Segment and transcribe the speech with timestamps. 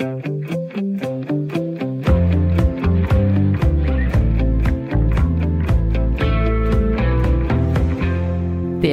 [0.00, 0.06] Det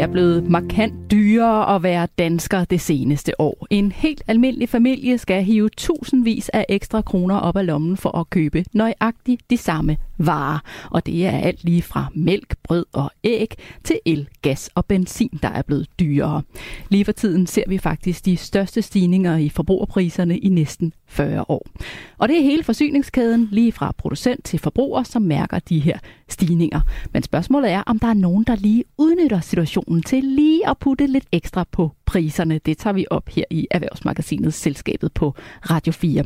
[0.01, 3.67] er blevet markant dyrere at være dansker det seneste år.
[3.70, 8.29] En helt almindelig familie skal hive tusindvis af ekstra kroner op af lommen for at
[8.29, 10.60] købe nøjagtigt de samme varer.
[10.92, 15.40] Og det er alt lige fra mælk, brød og æg til el, gas og benzin,
[15.42, 16.41] der er blevet dyrere.
[16.90, 21.68] Lige for tiden ser vi faktisk de største stigninger i forbrugerpriserne i næsten 40 år.
[22.18, 25.98] Og det er hele forsyningskæden, lige fra producent til forbruger, som mærker de her
[26.30, 26.82] stigninger.
[27.13, 31.08] Men spørgsmålet er, om der er nogen, der lige udnytter situationen til lige at putte
[31.08, 32.60] lidt ekstra på priserne.
[32.66, 35.34] Det tager vi op her i Erhvervsmagasinet Selskabet på
[35.70, 36.24] Radio 4.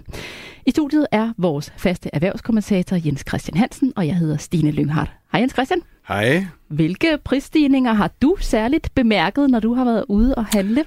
[0.65, 5.11] I studiet er vores faste erhvervskommentator Jens Christian Hansen, og jeg hedder Stine Lynghardt.
[5.31, 5.81] Hej Jens Christian.
[6.07, 6.45] Hej.
[6.67, 10.85] Hvilke prisstigninger har du særligt bemærket, når du har været ude og handle?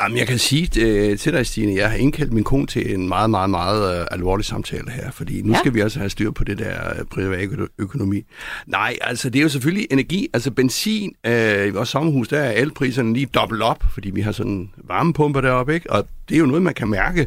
[0.00, 3.08] Jamen, jeg kan sige øh, til dig, Stine, jeg har indkaldt min kone til en
[3.08, 5.58] meget, meget, meget øh, alvorlig samtale her, fordi nu ja.
[5.58, 8.22] skal vi også have styr på det der øh, private økonomi.
[8.66, 12.50] Nej, altså det er jo selvfølgelig energi, altså benzin, øh, i vores sommerhus, der er
[12.50, 15.92] elpriserne lige dobbelt op, fordi vi har sådan varmepumper deroppe, ikke?
[15.92, 17.26] og det er jo noget, man kan mærke.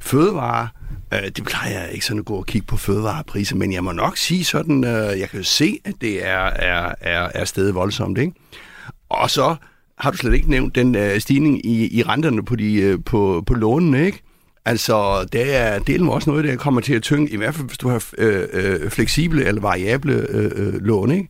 [0.00, 0.68] Fødevare,
[1.14, 3.92] øh, det plejer jeg ikke sådan at gå og kigge på fødevarepriser, men jeg må
[3.92, 7.74] nok sige sådan, øh, jeg kan jo se, at det er, er, er, er stedet
[7.74, 8.32] voldsomt, ikke?
[9.08, 9.56] Og så
[9.98, 13.42] har du slet ikke nævnt den øh, stigning i, i renterne på, de, øh, på,
[13.46, 14.22] på lånene, ikke?
[14.64, 17.78] Altså, det er delen også noget, der kommer til at tynge, i hvert fald hvis
[17.78, 21.28] du har øh, øh, fleksible eller variable øh, øh, lån, ikke?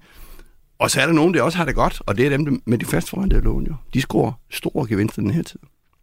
[0.78, 2.78] Og så er der nogen, der også har det godt, og det er dem med
[2.78, 3.74] de fastforrentede lån, jo.
[3.94, 5.58] De scorer store gevinster den her tid.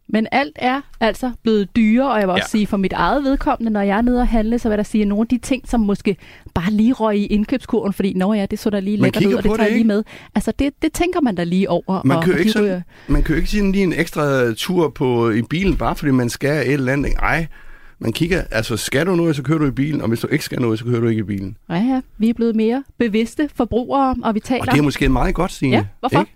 [0.08, 2.58] Men alt er altså blevet dyrere, og jeg vil også ja.
[2.58, 5.04] sige for mit eget vedkommende, når jeg er nede og handle, så vil jeg sige,
[5.04, 6.16] nogle af de ting, som måske
[6.54, 9.42] bare lige røg i indkøbskurven, fordi når ja, det så der lige lækkert ud, og
[9.42, 10.02] det tager det, lige med.
[10.34, 12.02] Altså det, det tænker man da lige over.
[12.04, 15.42] Man kan jo ikke, sådan, man jo ikke sige lige en ekstra tur på i
[15.42, 17.12] bilen, bare fordi man skal et eller andet.
[17.18, 17.46] Ej,
[17.98, 20.44] man kigger, altså skal du noget, så kører du i bilen, og hvis du ikke
[20.44, 21.56] skal noget, så kører du ikke i bilen.
[21.70, 22.00] Ja, ja.
[22.18, 24.60] Vi er blevet mere bevidste forbrugere, og vi taler...
[24.60, 25.76] Og det er måske meget godt, Signe.
[25.76, 26.20] Ja, hvorfor?
[26.20, 26.33] Ikke?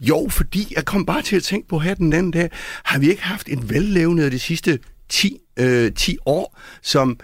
[0.00, 2.50] Jo, fordi jeg kom bare til at tænke på her den anden dag,
[2.84, 7.18] har vi ikke haft en vellevende de sidste 10, øh, 10 år, som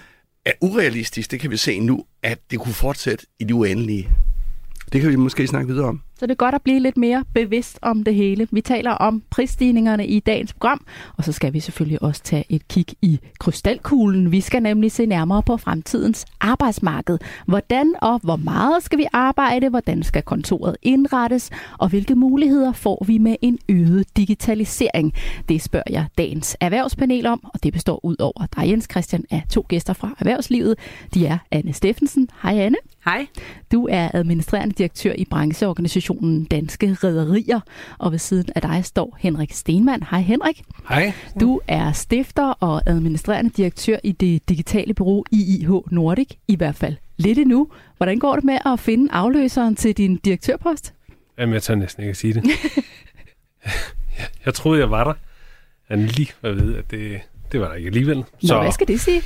[0.44, 4.10] er urealistisk, det kan vi se nu, at det kunne fortsætte i det uendelige.
[4.92, 6.02] Det kan vi måske snakke videre om.
[6.20, 8.48] Så det er godt at blive lidt mere bevidst om det hele.
[8.52, 10.86] Vi taler om prisstigningerne i dagens program,
[11.16, 14.32] og så skal vi selvfølgelig også tage et kig i krystalkuglen.
[14.32, 17.18] Vi skal nemlig se nærmere på fremtidens arbejdsmarked.
[17.46, 19.68] Hvordan og hvor meget skal vi arbejde?
[19.68, 21.50] Hvordan skal kontoret indrettes?
[21.78, 25.14] Og hvilke muligheder får vi med en øget digitalisering?
[25.48, 29.42] Det spørger jeg dagens erhvervspanel om, og det består ud over dig, Jens Christian, af
[29.50, 30.78] to gæster fra erhvervslivet.
[31.14, 32.28] De er Anne Steffensen.
[32.42, 32.76] Hej Anne.
[33.04, 33.26] Hej.
[33.72, 36.09] Du er administrerende direktør i brancheorganisationen
[36.50, 37.60] Danske Rederier,
[37.98, 40.02] og ved siden af dig står Henrik Stenmann.
[40.10, 40.62] Hej Henrik.
[40.88, 41.12] Hej.
[41.40, 46.96] Du er stifter og administrerende direktør i det digitale bureau IIH Nordic, i hvert fald
[47.16, 47.68] lidt endnu.
[47.96, 50.94] Hvordan går det med at finde afløseren til din direktørpost?
[51.38, 52.44] Jamen, jeg tager næsten ikke at sige det.
[54.46, 55.14] jeg troede, jeg var der.
[55.90, 57.20] Jeg lige var ved, at det,
[57.52, 58.16] det var der ikke alligevel.
[58.16, 59.22] Nå, Så, hvad skal det sige?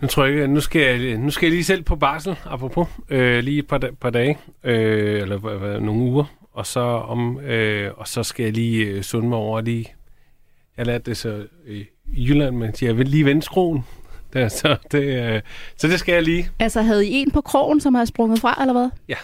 [0.00, 3.44] Nu tror jeg nu skal jeg, nu skal jeg lige selv på barsel, apropos, øh,
[3.44, 8.08] lige et par, par dage, øh, eller øh, nogle uger, og så, om, øh, og
[8.08, 9.94] så skal jeg lige øh, sunde mig over lige,
[10.76, 13.84] jeg lærte det så i Jylland, men jeg vil lige vende skruen,
[14.32, 15.42] det, så, det, øh,
[15.76, 16.50] så det skal jeg lige.
[16.58, 18.90] Altså havde I en på krogen, som har sprunget fra, eller hvad?
[19.08, 19.16] Ja,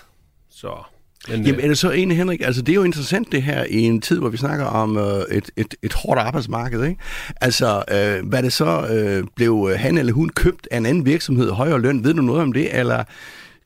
[0.51, 0.83] så
[1.29, 3.81] men, Jamen er det så egentlig, Henrik, altså det er jo interessant det her i
[3.81, 7.01] en tid, hvor vi snakker om øh, et, et, et hårdt arbejdsmarked, ikke?
[7.41, 11.51] Altså, øh, hvad det så øh, blev han eller hun købt af en anden virksomhed,
[11.51, 13.05] højere løn, ved du noget om det, eller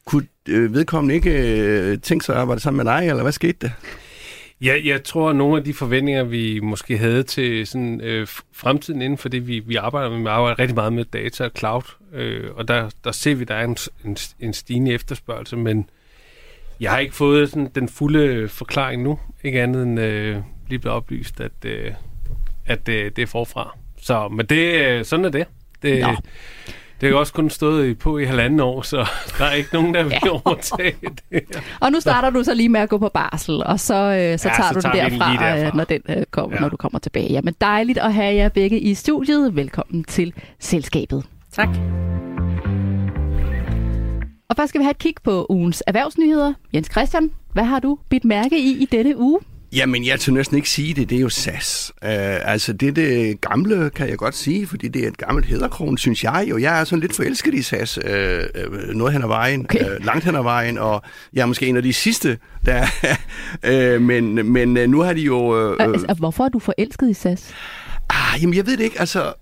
[0.07, 3.59] kunne øh, vedkommende ikke øh, tænke sig at arbejde sammen med dig, eller hvad skete
[3.61, 3.71] der?
[4.61, 9.03] Ja, jeg tror, at nogle af de forventninger, vi måske havde til sådan, øh, fremtiden
[9.03, 11.83] inden for det, vi, vi arbejder med, vi arbejder rigtig meget med data og cloud,
[12.15, 15.91] øh, og der, der ser vi, at der er en, en, en stigende efterspørgsel, men
[16.81, 19.19] jeg har ikke fået sådan, den fulde forklaring nu.
[19.45, 20.37] Ikke andet end øh,
[20.69, 21.93] lige blevet oplyst, at, øh,
[22.67, 23.77] at øh, det er forfra.
[24.01, 25.47] Så, men det, øh, sådan er det.
[25.83, 26.15] Det, ja.
[27.01, 28.97] det har også kun stået på i halvanden år, så
[29.39, 30.31] der er ikke nogen, der vil ja.
[30.31, 30.95] overtage
[31.31, 31.43] det.
[31.81, 32.39] Og nu starter så.
[32.39, 34.75] du så lige med at gå på barsel, og så, øh, så ja, tager så
[34.75, 35.67] du tager det derfra, derfra.
[35.67, 36.61] Øh, når, den, øh, kommer, ja.
[36.61, 37.33] når du kommer tilbage.
[37.33, 39.57] Jamen dejligt at have jer begge i studiet.
[39.57, 41.25] Velkommen til Selskabet.
[41.53, 41.69] Tak.
[44.59, 46.53] Først skal vi have et kig på ugens erhvervsnyheder.
[46.75, 49.41] Jens Christian, hvad har du bidt mærke i i denne uge?
[49.73, 51.11] Jamen, jeg tør næsten ikke sige det.
[51.11, 51.93] Det er jo SAS.
[52.03, 52.09] Uh,
[52.53, 56.25] altså, det det gamle, kan jeg godt sige, fordi det er et gammelt hæderkron, synes
[56.25, 56.59] jeg jo.
[56.59, 57.99] Jeg er sådan lidt forelsket i SAS.
[57.99, 59.85] Uh, noget hen ad vejen, okay.
[59.85, 61.03] uh, langt hen ad vejen, og
[61.33, 62.87] jeg er måske en af de sidste, der
[63.97, 65.71] uh, men, men uh, nu har de jo...
[65.71, 67.55] Uh, altså, hvorfor er du forelsket i SAS?
[68.11, 69.01] Ah, jamen, jeg ved det ikke.
[69.01, 69.33] Altså,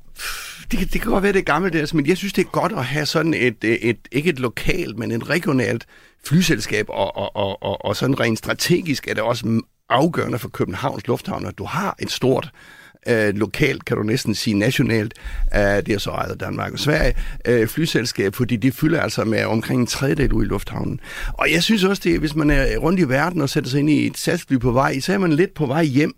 [0.70, 2.84] det, det kan godt være, det er gammeldags, men jeg synes, det er godt at
[2.84, 5.86] have sådan et, øh, et ikke et lokalt, men et regionalt
[6.24, 11.06] flyselskab, og, og, og, og, og sådan rent strategisk er det også afgørende for Københavns
[11.06, 12.50] Lufthavn, at du har et stort
[13.08, 15.14] øh, lokalt, kan du næsten sige nationalt,
[15.54, 17.14] øh, det er så ejet af Danmark og Sverige,
[17.44, 21.00] øh, flyselskab, fordi de fylder altså med omkring en tredjedel ud i lufthavnen.
[21.32, 23.90] Og jeg synes også, det hvis man er rundt i verden og sætter sig ind
[23.90, 26.14] i et satsfly på vej, så er man lidt på vej hjem,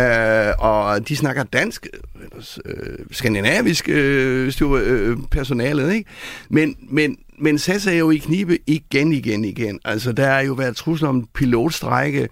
[0.00, 1.86] Uh, og de snakker dansk,
[2.64, 6.10] øh, skandinavisk øh, styr, øh, personalet, ikke?
[6.48, 9.80] Men, men, men SAS er jo i knibe igen, igen, igen.
[9.84, 12.28] Altså, der er jo været trusler om pilotstrække,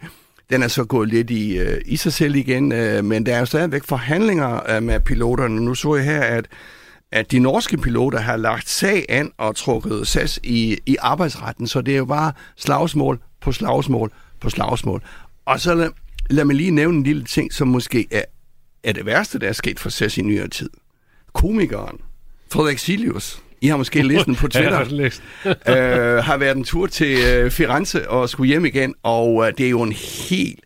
[0.50, 3.38] den er så gået lidt i, øh, i sig selv igen, øh, men der er
[3.38, 5.60] jo stadigvæk forhandlinger øh, med piloterne.
[5.60, 6.46] Nu så jeg her, at
[7.12, 11.80] at de norske piloter har lagt sag an og trukket SAS i, i arbejdsretten, så
[11.80, 15.02] det er jo bare slagsmål på slagsmål på slagsmål.
[15.46, 15.90] Og så
[16.30, 18.22] lad, mig lige nævne en lille ting, som måske er,
[18.84, 20.70] er det værste, der er sket for SAS i nyere tid.
[21.32, 21.98] Komikeren
[22.52, 25.22] Frederik Silius, I har måske læst den på Twitter, har læst.
[25.46, 25.54] øh,
[26.24, 29.70] har været en tur til øh, Firenze og skulle hjem igen, og øh, det er
[29.70, 29.92] jo en
[30.28, 30.60] helt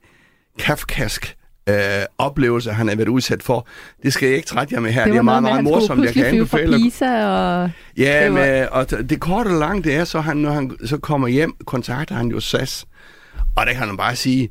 [0.58, 1.37] kafkask
[1.69, 1.75] øh,
[2.19, 3.66] oplevelse, han har været udsat for.
[4.02, 5.04] Det skal jeg ikke trætte jer med her.
[5.04, 6.04] Det, det er meget, meget morsomt.
[6.04, 6.78] Jeg kan anbefale.
[6.78, 7.70] Pisa og...
[7.96, 8.38] Ja, det var...
[8.38, 11.54] med, og det korte og lange, det er så, han, når han så kommer hjem,
[11.66, 12.87] kontakter han jo SAS.
[13.56, 14.50] Og der kan han bare sige,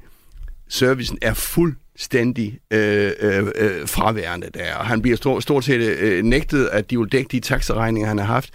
[0.69, 4.75] servicen er fuldstændig øh, øh, øh, fraværende der.
[4.75, 8.18] Og han bliver stort, stort set øh, nægtet, at de vil dække de taxaregninger, han
[8.18, 8.50] har haft,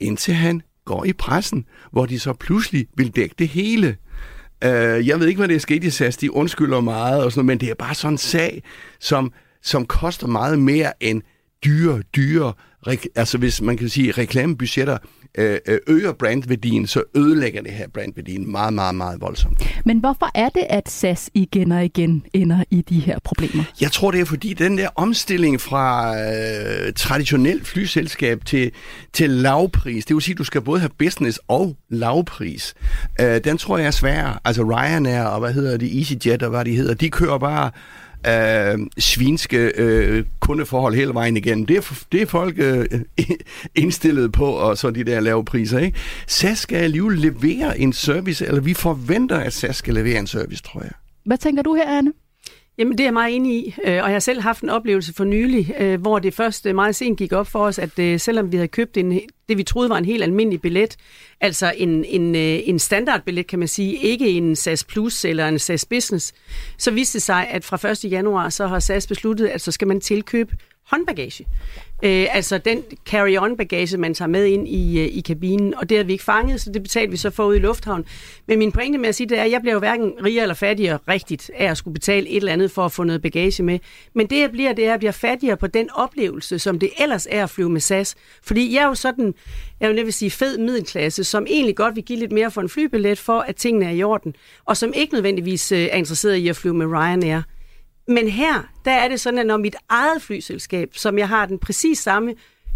[0.00, 3.96] indtil han går i pressen, hvor de så pludselig vil dække det hele.
[4.64, 6.16] Øh, jeg ved ikke, hvad det er sket i SAS.
[6.16, 8.62] De undskylder meget, og sådan noget, men det er bare sådan en sag,
[9.00, 9.32] som,
[9.62, 11.22] som koster meget mere end
[11.64, 12.52] dyre, dyre,
[13.14, 14.98] altså hvis man kan sige reklamebudgetter,
[15.38, 19.82] Øh, øh, øger brandværdien, så ødelægger det her brandværdien meget, meget, meget voldsomt.
[19.84, 23.64] Men hvorfor er det, at SAS igen og igen ender i de her problemer?
[23.80, 28.70] Jeg tror, det er fordi den der omstilling fra øh, traditionelt flyselskab til,
[29.12, 32.74] til lavpris, det vil sige, at du skal både have business og lavpris,
[33.20, 34.40] øh, den tror jeg er svær.
[34.44, 37.70] Altså Ryanair og hvad hedder det, EasyJet og hvad de hedder, de kører bare
[38.26, 41.68] øh, svinske øh, kundeforhold hele vejen igen.
[41.68, 42.86] Det er, det er folk øh,
[43.74, 45.78] indstillet på, og så de der lave priser.
[45.78, 45.98] Ikke?
[46.26, 50.62] SAS skal alligevel levere en service, eller vi forventer, at SAS skal levere en service,
[50.62, 50.92] tror jeg.
[51.24, 52.12] Hvad tænker du her, Anne?
[52.78, 55.14] Jamen, det er jeg meget enig i, øh, og jeg har selv haft en oplevelse
[55.14, 58.52] for nylig, øh, hvor det først øh, meget sent gik op for os, at selvom
[58.52, 60.96] vi havde købt en, det, vi troede var en helt almindelig billet,
[61.40, 65.84] altså en, en, en standardbillet, kan man sige, ikke en SAS Plus eller en SAS
[65.84, 66.32] Business,
[66.78, 68.12] så viste det sig, at fra 1.
[68.12, 70.56] januar, så har SAS besluttet, at så skal man tilkøbe
[70.92, 71.46] håndbagage.
[72.04, 75.96] Øh, altså den carry-on bagage, man tager med ind i, øh, i kabinen, og det
[75.96, 78.04] har vi ikke fanget, så det betalte vi så for ude i lufthavnen.
[78.46, 80.54] Men min pointe med at sige det er, at jeg bliver jo hverken rigere eller
[80.54, 83.78] fattigere rigtigt af at skulle betale et eller andet for at få noget bagage med.
[84.14, 86.90] Men det jeg bliver, det er, at jeg bliver fattigere på den oplevelse, som det
[86.98, 88.14] ellers er at flyve med SAS.
[88.42, 89.34] Fordi jeg er jo sådan,
[89.80, 93.18] jeg vil sige fed middelklasse, som egentlig godt vil give lidt mere for en flybillet
[93.18, 94.34] for, at tingene er i orden,
[94.64, 97.42] og som ikke nødvendigvis øh, er interesseret i at flyve med Ryanair.
[98.08, 101.58] Men her, der er det sådan, at når mit eget flyselskab, som jeg har den
[101.58, 102.34] præcis samme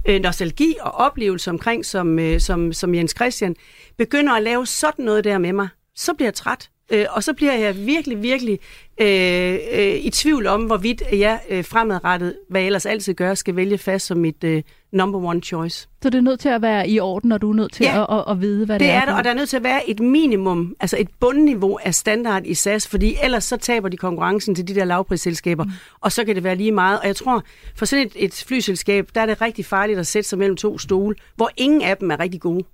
[0.09, 3.57] øh, nostalgi og oplevelse omkring som, øh, som, som Jens Christian,
[3.99, 6.71] begynder at lave sådan noget der med mig, så bliver jeg træt.
[6.93, 8.59] Øh, og så bliver jeg virkelig, virkelig
[9.01, 13.57] øh, øh, i tvivl om, hvorvidt jeg øh, fremadrettet, hvad jeg ellers altid gør, skal
[13.57, 14.63] vælge fast som mit øh,
[14.97, 15.89] number one choice.
[16.03, 18.03] Så det er nødt til at være i orden, når du er nødt til ja,
[18.03, 19.01] at, at, at vide, hvad det, det er?
[19.01, 21.95] det er og der er nødt til at være et minimum, altså et bundniveau af
[21.95, 25.71] standard i SAS, fordi ellers så taber de konkurrencen til de der lavprisselskaber, mm.
[26.01, 27.01] og så kan det være lige meget.
[27.01, 27.43] Og jeg tror,
[27.77, 30.79] for sådan et, et flyselskab, der er det rigtig farligt at sætte sig mellem to
[30.79, 32.65] stole, hvor ingen af dem er rigtig gode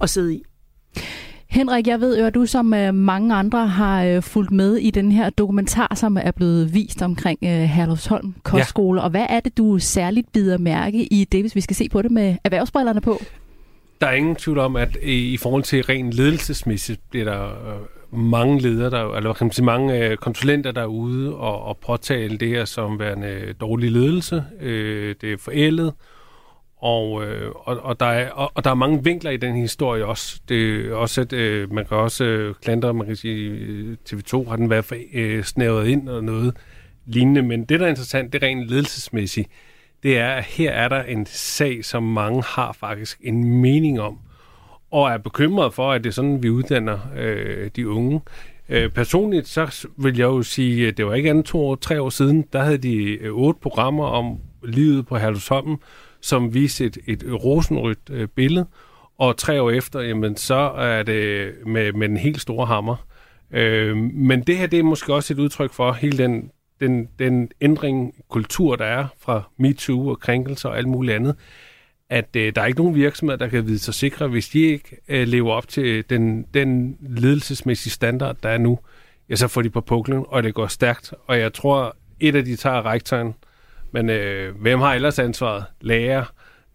[0.00, 0.42] at sidde i.
[1.50, 4.90] Henrik, jeg ved jo, at du som øh, mange andre har øh, fulgt med i
[4.90, 9.00] den her dokumentar, som er blevet vist omkring øh, Herlufsholm Kostskole.
[9.00, 9.04] Ja.
[9.04, 12.02] Og hvad er det, du særligt bider mærke i det, hvis vi skal se på
[12.02, 13.20] det med erhvervsbrillerne på?
[14.00, 17.48] Der er ingen tvivl om, at i forhold til ren ledelsesmæssigt bliver der
[18.16, 22.38] mange ledere, der, eller kan man sige, mange konsulenter der er ude og, og påtale
[22.38, 24.44] det her som værende dårlig ledelse.
[25.20, 25.92] det er forældet,
[26.82, 30.06] og, øh, og, og, der er, og, og der er mange vinkler i den historie
[30.06, 30.40] også.
[30.48, 34.48] Det er også at, øh, man kan også øh, klandre, man kan sige, øh, TV2
[34.48, 36.56] har den været for, øh, snævret ind og noget
[37.06, 37.42] lignende.
[37.42, 39.48] Men det, der er interessant, det er rent ledelsesmæssigt,
[40.02, 44.18] det er, at her er der en sag, som mange har faktisk en mening om,
[44.90, 48.20] og er bekymret for, at det er sådan, vi uddanner øh, de unge.
[48.68, 52.02] Øh, personligt, så vil jeg jo sige, at det var ikke andet to år, tre
[52.02, 55.76] år siden, der havde de øh, otte programmer om livet på Herlufsholm,
[56.22, 58.66] som viste et, et rosenrødt øh, billede,
[59.18, 63.06] og tre år efter, jamen, så er det med, med den helt store hammer.
[63.50, 66.50] Øh, men det her, det er måske også et udtryk for hele den
[66.80, 71.36] den, den ændring kultur, der er fra MeToo og krænkelser og alt muligt andet,
[72.10, 74.96] at øh, der er ikke nogen virksomheder, der kan vide sig sikre, hvis de ikke
[75.08, 78.78] øh, lever op til den, den ledelsesmæssige standard, der er nu,
[79.28, 81.14] ja, så får de på puklen, og det går stærkt.
[81.26, 83.34] Og jeg tror, et af de tager rektoren,
[83.92, 85.64] men øh, hvem har ellers ansvaret?
[85.80, 86.24] Lærer,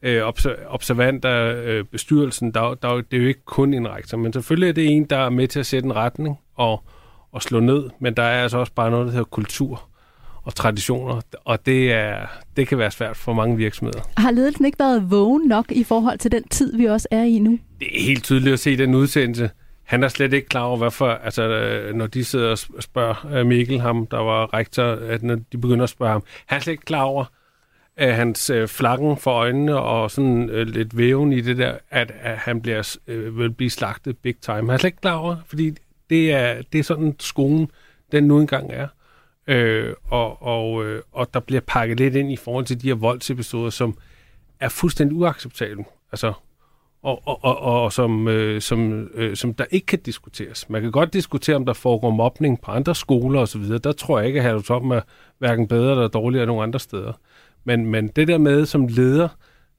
[0.01, 0.21] øh,
[0.67, 4.73] observanter, øh, bestyrelsen, der, der, det er jo ikke kun en rektor, men selvfølgelig er
[4.73, 6.83] det en, der er med til at sætte en retning og,
[7.31, 9.89] og slå ned, men der er altså også bare noget, der hedder kultur
[10.43, 12.17] og traditioner, og det, er,
[12.57, 14.01] det kan være svært for mange virksomheder.
[14.17, 17.39] Har ledelsen ikke været vågen nok i forhold til den tid, vi også er i
[17.39, 17.59] nu?
[17.79, 19.49] Det er helt tydeligt at se den udsendelse.
[19.85, 23.45] Han er slet ikke klar over, hvorfor, altså, øh, når de sidder og spørger øh,
[23.45, 26.73] Mikkel, ham, der var rektor, at når de begynder at spørge ham, han er slet
[26.73, 27.25] ikke klar over,
[27.97, 32.11] at hans øh, flakken for øjnene og sådan øh, lidt væven i det der, at,
[32.21, 34.55] at han bliver, øh, vil blive slagtet big time.
[34.55, 35.77] Han er slet ikke klar over, fordi
[36.09, 37.71] det er, det er sådan skolen,
[38.11, 38.87] den nu engang er.
[39.47, 42.95] Øh, og, og, øh, og der bliver pakket lidt ind i forhold til de her
[42.95, 43.97] voldsepisoder, som
[44.59, 45.85] er fuldstændig uacceptable.
[46.11, 46.33] Altså,
[47.05, 50.69] og, og, og, og som, øh, som, øh, som der ikke kan diskuteres.
[50.69, 53.63] Man kan godt diskutere, om der foregår mobning på andre skoler osv.
[53.63, 55.01] Der tror jeg ikke, at Herluf Toppen er
[55.39, 57.13] hverken bedre eller dårligere end nogle andre steder.
[57.63, 59.27] Men, men det der med som leder,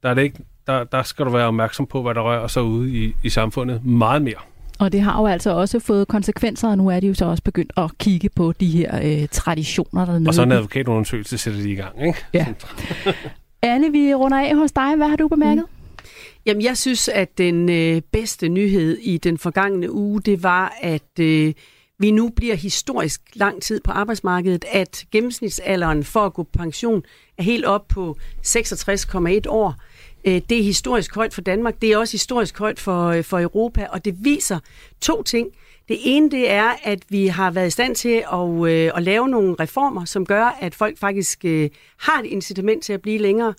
[0.02, 2.62] der, er det ikke, der, der skal du være opmærksom på, hvad der rører sig
[2.62, 4.38] ude i, i samfundet meget mere.
[4.78, 7.42] Og det har jo altså også fået konsekvenser, og nu er de jo så også
[7.42, 10.28] begyndt at kigge på de her øh, traditioner dernede.
[10.28, 12.24] Og så en advokatundersøgelse sætter de i gang, ikke?
[12.34, 12.46] Ja.
[13.62, 14.96] Anne, vi runder af hos dig.
[14.96, 15.64] Hvad har du bemærket?
[15.68, 15.75] Mm.
[16.46, 21.18] Jamen, jeg synes, at den øh, bedste nyhed i den forgangne uge, det var, at
[21.20, 21.54] øh,
[21.98, 27.02] vi nu bliver historisk lang tid på arbejdsmarkedet, at gennemsnitsalderen for at gå på pension
[27.38, 29.74] er helt op på 66,1 år.
[30.24, 33.40] Øh, det er historisk højt for Danmark, det er også historisk højt for, øh, for
[33.40, 34.58] Europa, og det viser
[35.00, 35.48] to ting.
[35.88, 39.28] Det ene det er, at vi har været i stand til at, øh, at lave
[39.28, 43.54] nogle reformer, som gør, at folk faktisk øh, har et incitament til at blive længere,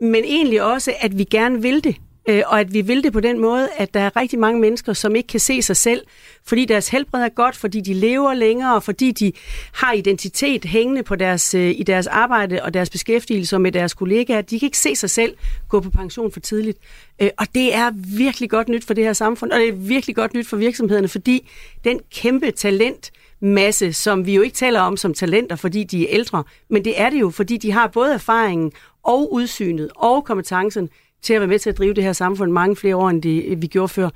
[0.00, 1.96] men egentlig også, at vi gerne vil det
[2.28, 4.92] øh, og at vi vil det på den måde, at der er rigtig mange mennesker,
[4.92, 6.02] som ikke kan se sig selv,
[6.44, 9.32] fordi deres helbred er godt, fordi de lever længere, og fordi de
[9.72, 14.40] har identitet hængende på deres, øh, i deres arbejde og deres beskæftigelse med deres kollegaer.
[14.40, 15.36] De kan ikke se sig selv
[15.68, 16.78] gå på pension for tidligt.
[17.22, 20.16] Øh, og det er virkelig godt nyt for det her samfund, og det er virkelig
[20.16, 21.48] godt nyt for virksomhederne, fordi
[21.84, 26.06] den kæmpe talent, masse, som vi jo ikke taler om som talenter, fordi de er
[26.10, 28.72] ældre, men det er det jo, fordi de har både erfaringen
[29.02, 30.88] og udsynet og kompetencen
[31.22, 33.62] til at være med til at drive det her samfund mange flere år, end det,
[33.62, 34.10] vi gjorde før.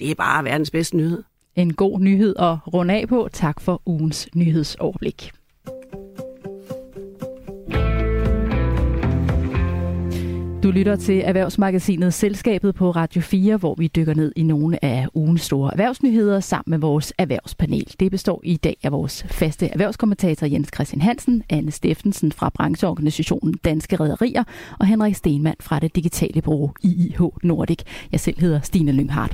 [0.00, 1.22] Det er bare verdens bedste nyhed.
[1.54, 3.28] En god nyhed at runde af på.
[3.32, 5.32] Tak for ugens nyhedsoverblik.
[10.66, 15.06] Du lytter til Erhvervsmagasinet Selskabet på Radio 4, hvor vi dykker ned i nogle af
[15.14, 17.94] ugens store erhvervsnyheder sammen med vores erhvervspanel.
[18.00, 23.54] Det består i dag af vores faste erhvervskommentator Jens Christian Hansen, Anne Steffensen fra brancheorganisationen
[23.64, 24.44] Danske Rederier
[24.78, 27.78] og Henrik Stenmann fra det digitale bureau IIH Nordic.
[28.12, 29.32] Jeg selv hedder Stine Lynghardt.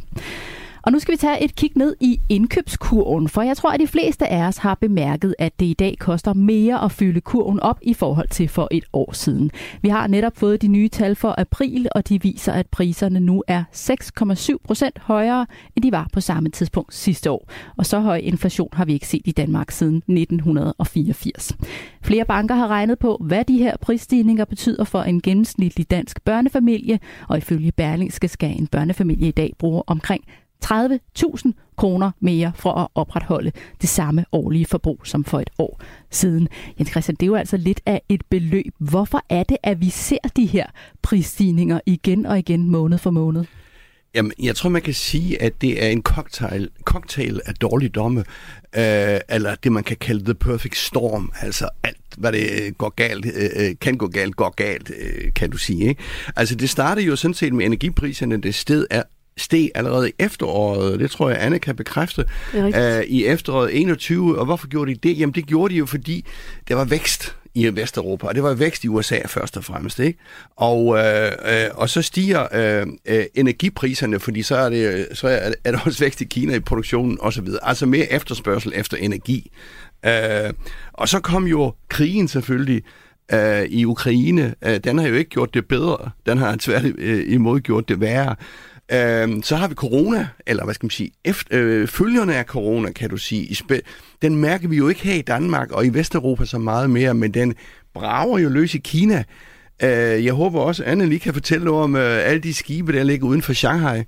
[0.82, 3.86] Og nu skal vi tage et kig ned i indkøbskurven, for jeg tror, at de
[3.86, 7.78] fleste af os har bemærket, at det i dag koster mere at fylde kurven op
[7.82, 9.50] i forhold til for et år siden.
[9.82, 13.42] Vi har netop fået de nye tal for april, og de viser, at priserne nu
[13.48, 15.46] er 6,7 procent højere,
[15.76, 17.50] end de var på samme tidspunkt sidste år.
[17.76, 21.56] Og så høj inflation har vi ikke set i Danmark siden 1984.
[22.02, 26.98] Flere banker har regnet på, hvad de her prisstigninger betyder for en gennemsnitlig dansk børnefamilie,
[27.28, 30.24] og ifølge Berlingske skal en børnefamilie i dag bruge omkring
[30.64, 36.48] 30.000 kroner mere for at opretholde det samme årlige forbrug som for et år siden.
[36.78, 38.74] Jens Christian, det er jo altså lidt af et beløb.
[38.78, 40.66] Hvorfor er det, at vi ser de her
[41.02, 43.44] prisstigninger igen og igen måned for måned?
[44.14, 48.20] Jamen, jeg tror, man kan sige, at det er en cocktail, cocktail af dårligdomme,
[48.76, 52.88] øh, eller det, man kan kalde the perfect storm, altså alt, hvad det øh, går
[52.88, 55.88] galt, øh, øh, kan gå galt, går galt, øh, kan du sige.
[55.88, 56.02] Ikke?
[56.36, 59.02] Altså, det startede jo sådan set med energipriserne, det sted er
[59.36, 61.00] steg allerede i efteråret.
[61.00, 62.24] Det tror jeg, Anne kan bekræfte.
[62.54, 64.38] Uh, I efteråret 21.
[64.38, 65.18] Og hvorfor gjorde de det?
[65.18, 66.26] Jamen, det gjorde de jo, fordi
[66.68, 69.98] der var vækst i Vesteuropa, og det var vækst i USA først og fremmest.
[69.98, 70.18] Ikke?
[70.56, 75.52] Og, øh, øh, og så stiger øh, øh, energipriserne, fordi så er, det, så er,
[75.64, 77.48] er der også vækst i Kina i produktionen osv.
[77.62, 79.50] Altså mere efterspørgsel efter energi.
[80.06, 80.52] Øh,
[80.92, 82.82] og så kom jo krigen selvfølgelig
[83.32, 84.54] øh, i Ukraine.
[84.64, 86.10] Øh, den har jo ikke gjort det bedre.
[86.26, 88.36] Den har tværtimod gjort det værre.
[88.92, 92.92] Øh, så har vi corona, eller hvad skal man sige, efter, øh, følgerne af corona,
[92.92, 93.42] kan du sige.
[93.42, 93.58] I
[94.22, 97.34] den mærker vi jo ikke her i Danmark og i Vesteuropa så meget mere, men
[97.34, 97.54] den
[97.94, 99.24] brager jo løs i Kina.
[99.82, 103.02] Øh, jeg håber også, at Anne lige kan fortælle om øh, alle de skibe, der
[103.02, 104.02] ligger uden for Shanghai,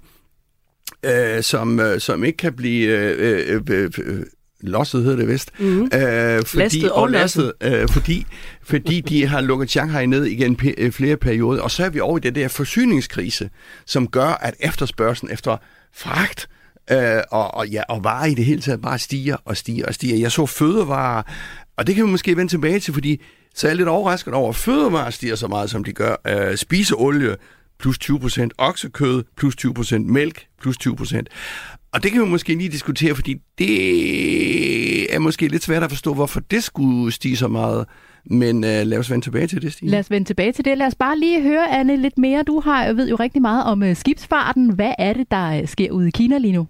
[1.04, 2.88] øh, som, øh, som ikke kan blive...
[2.88, 4.26] Øh, øh, øh, øh
[4.68, 5.50] losset hedder det vist.
[5.58, 5.82] Mm-hmm.
[5.94, 7.52] Øh, fordi, lastet og, og lastet.
[7.60, 8.26] Øh, fordi,
[8.62, 11.62] fordi de har lukket Shanghai ned igen p- øh, flere perioder.
[11.62, 13.50] Og så er vi over i det der forsyningskrise,
[13.86, 15.56] som gør, at efterspørgselen efter
[15.94, 16.48] fragt
[16.90, 19.94] øh, og, og, ja, og varer i det hele taget bare stiger og stiger og
[19.94, 20.16] stiger.
[20.16, 21.22] Jeg så fødevarer,
[21.76, 23.20] og det kan vi måske vende tilbage til, fordi
[23.54, 26.16] så er jeg lidt overrasket over, at fødevarer stiger så meget, som de gør.
[26.26, 27.36] Øh, spiseolie
[27.78, 31.22] plus 20%, oksekød plus 20%, mælk plus 20%.
[31.94, 36.14] Og det kan vi måske lige diskutere, fordi det er måske lidt svært at forstå,
[36.14, 37.86] hvorfor det skulle stige så meget.
[38.26, 39.90] Men øh, lad os vende tilbage til det, Stine.
[39.90, 40.78] Lad os vende tilbage til det.
[40.78, 42.42] Lad os bare lige høre, Anne, lidt mere.
[42.42, 44.72] Du har, jeg ved jo rigtig meget om øh, skibsfarten.
[44.72, 46.66] Hvad er det, der øh, sker ude i Kina lige nu?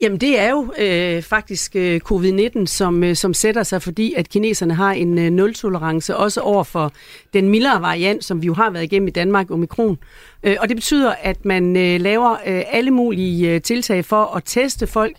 [0.00, 4.28] Jamen det er jo øh, faktisk øh, covid-19, som, øh, som sætter sig, fordi at
[4.28, 6.92] kineserne har en øh, nul-tolerance, også over for
[7.32, 9.98] den mildere variant, som vi jo har været igennem i Danmark, omikron.
[10.42, 14.42] Øh, og det betyder, at man øh, laver øh, alle mulige øh, tiltag for at
[14.46, 15.16] teste folk,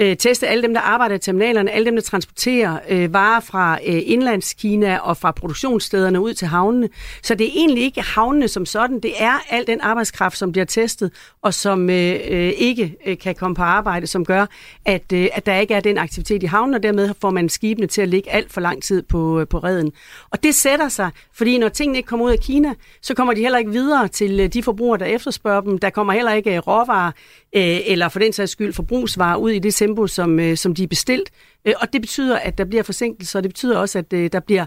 [0.00, 3.78] øh, teste alle dem, der arbejder i terminalerne, alle dem, der transporterer øh, varer fra
[3.86, 6.88] øh, indlandskina og fra produktionsstederne ud til havnene.
[7.22, 10.64] Så det er egentlig ikke havnene som sådan, det er al den arbejdskraft, som bliver
[10.64, 14.46] testet, og som øh, øh, ikke øh, kan komme på arbejde, som gør,
[14.84, 17.86] at, øh, at der ikke er den aktivitet i havnen, og dermed får man skibene
[17.86, 19.92] til at ligge alt for lang tid på, øh, på redden.
[20.30, 23.40] Og det sætter sig, fordi når tingene ikke kommer ud af Kina, så kommer de
[23.40, 25.78] heller ikke videre til øh, de forbrugere, der efterspørger dem.
[25.78, 27.12] Der kommer heller ikke øh, råvarer,
[27.56, 30.82] øh, eller for den sags skyld forbrugsvarer ud i det tempo, som, øh, som de
[30.82, 31.30] er bestilt.
[31.64, 34.40] Øh, og det betyder, at der bliver forsinkelser, og det betyder også, at øh, der
[34.40, 34.66] bliver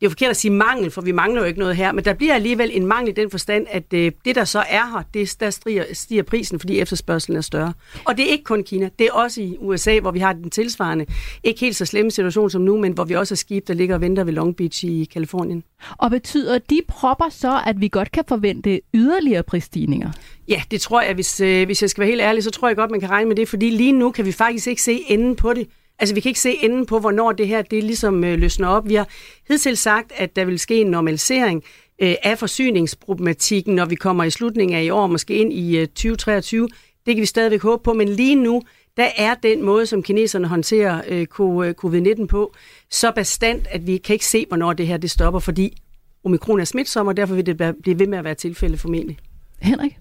[0.00, 2.04] det er jo forkert at sige mangel, for vi mangler jo ikke noget her, men
[2.04, 5.02] der bliver alligevel en mangel i den forstand, at øh, det, der så er her,
[5.14, 7.72] det, der stiger, stiger prisen, fordi efterspørgselen er større.
[8.04, 10.50] Og det er ikke kun Kina, det er også i USA, hvor vi har den
[10.50, 11.06] tilsvarende,
[11.44, 13.94] ikke helt så slemme situation som nu, men hvor vi også har skib, der ligger
[13.94, 15.62] og venter ved Long Beach i Kalifornien.
[15.98, 20.10] Og betyder de propper så, at vi godt kan forvente yderligere prisstigninger?
[20.48, 22.76] Ja, det tror jeg, hvis, øh, hvis jeg skal være helt ærlig, så tror jeg
[22.76, 25.36] godt, man kan regne med det, fordi lige nu kan vi faktisk ikke se enden
[25.36, 25.66] på det.
[26.00, 28.88] Altså, vi kan ikke se enden på, hvornår det her det ligesom øh, løsner op.
[28.88, 29.08] Vi har
[29.48, 31.62] hidtil sagt, at der vil ske en normalisering
[32.02, 35.86] øh, af forsyningsproblematikken, når vi kommer i slutningen af i år, måske ind i øh,
[35.86, 36.68] 2023.
[37.06, 38.62] Det kan vi stadigvæk håbe på, men lige nu,
[38.96, 42.54] der er den måde, som kineserne håndterer øh, øh covid-19 på,
[42.90, 45.76] så bestandt, at vi kan ikke se, hvornår det her det stopper, fordi
[46.24, 49.18] omikron er smitsom, og derfor vil det blive ved med at være tilfælde formentlig.
[49.62, 49.96] Henrik?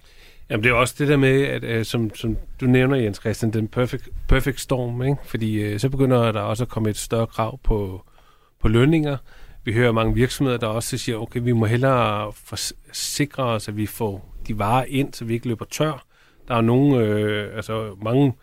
[0.49, 3.53] Jamen det er også det der med, at øh, som, som du nævner, Jens Christian,
[3.53, 5.17] den perfect, perfect storm, ikke?
[5.25, 8.05] fordi øh, så begynder der også at komme et større krav på,
[8.61, 9.17] på lønninger.
[9.63, 12.33] Vi hører mange virksomheder, der også siger, okay, vi må hellere
[12.91, 16.05] sikre os, at vi får de varer ind, så vi ikke løber tør.
[16.47, 18.33] Der er nogle, øh, altså mange,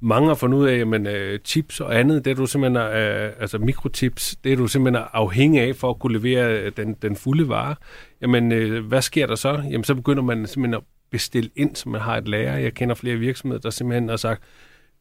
[0.00, 3.32] mange har fundet ud af, at øh, chips og andet, det er du simpelthen, øh,
[3.40, 7.16] altså mikrochips, det er du simpelthen afhængig af for at kunne levere øh, den, den
[7.16, 7.74] fulde vare.
[8.22, 9.62] Jamen, øh, hvad sker der så?
[9.70, 12.56] Jamen, så begynder man simpelthen at bestille ind, så man har et lager.
[12.56, 14.42] Jeg kender flere virksomheder, der simpelthen har sagt,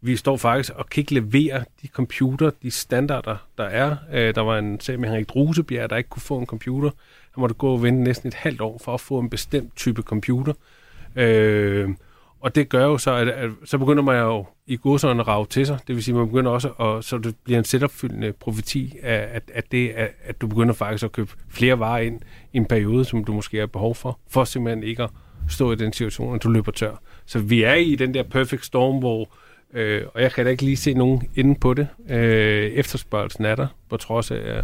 [0.02, 3.96] vi står faktisk og kan ikke levere de computer, de standarder, der er.
[4.14, 6.90] Øh, der var en sag med Henrik Drusebjerg, der ikke kunne få en computer.
[7.34, 10.02] Han måtte gå og vente næsten et halvt år for at få en bestemt type
[10.02, 10.54] computer.
[11.16, 11.90] Øh,
[12.40, 15.46] og det gør jo så, at, at så begynder man jo i godsøjne at rave
[15.46, 15.80] til sig.
[15.88, 19.20] Det vil sige, at man begynder også, at, så det bliver en selvopfyldende profeti, at,
[19.20, 22.22] at, at, det, at, at du begynder faktisk at købe flere varer ind
[22.54, 25.10] i en periode, som du måske har behov for, for simpelthen ikke at
[25.50, 27.02] stå i den situation, at du løber tør.
[27.26, 29.30] Så vi er i den der perfect storm, hvor,
[29.74, 31.88] øh, og jeg kan da ikke lige se nogen inde på det.
[32.10, 34.64] Øh, efterspørgelsen er der, på trods af,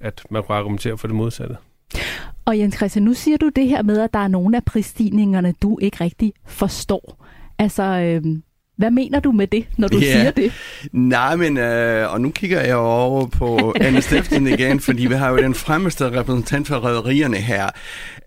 [0.00, 1.56] at man kunne argumentere for det modsatte.
[2.44, 5.54] Og Jens Christian, nu siger du det her med, at der er nogle af prisstigningerne,
[5.62, 7.26] du ikke rigtig forstår.
[7.58, 8.22] Altså, øh,
[8.78, 10.04] hvad mener du med det, når du yeah.
[10.04, 10.52] siger det?
[10.92, 15.30] Nej, men, øh, og nu kigger jeg over på Anne Steffensen igen, fordi vi har
[15.30, 17.66] jo den fremmeste repræsentant for rædderierne her.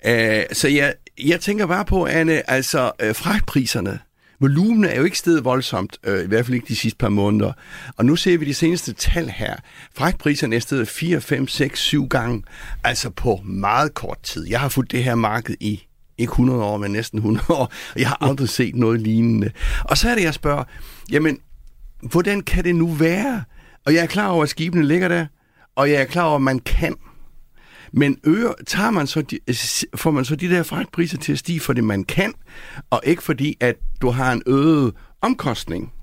[0.06, 0.94] Øh, så jeg,
[1.26, 4.00] jeg tænker bare på, Anne, altså øh, fragtpriserne.
[4.40, 7.54] Volumen er jo ikke stedet voldsomt, øh, i hvert fald ikke de sidste par måneder.
[7.98, 9.56] Og nu ser vi de seneste tal her.
[9.96, 12.44] Fragtpriserne er stedet 4, 5, 6, 7 gange,
[12.84, 14.48] altså på meget kort tid.
[14.50, 18.00] Jeg har fulgt det her marked i ikke 100 år, men næsten 100 år, og
[18.00, 19.52] jeg har aldrig set noget lignende.
[19.84, 20.64] Og så er det, jeg spørger,
[21.12, 21.38] jamen,
[22.02, 23.44] hvordan kan det nu være?
[23.86, 25.26] Og jeg er klar over, at skibene ligger der,
[25.76, 26.96] og jeg er klar over, at man kan
[27.94, 29.56] men øger, tager man så de, øh,
[29.96, 32.34] får man så de der fragtpriser til at stige, det man kan,
[32.90, 35.94] og ikke fordi, at du har en øget omkostning.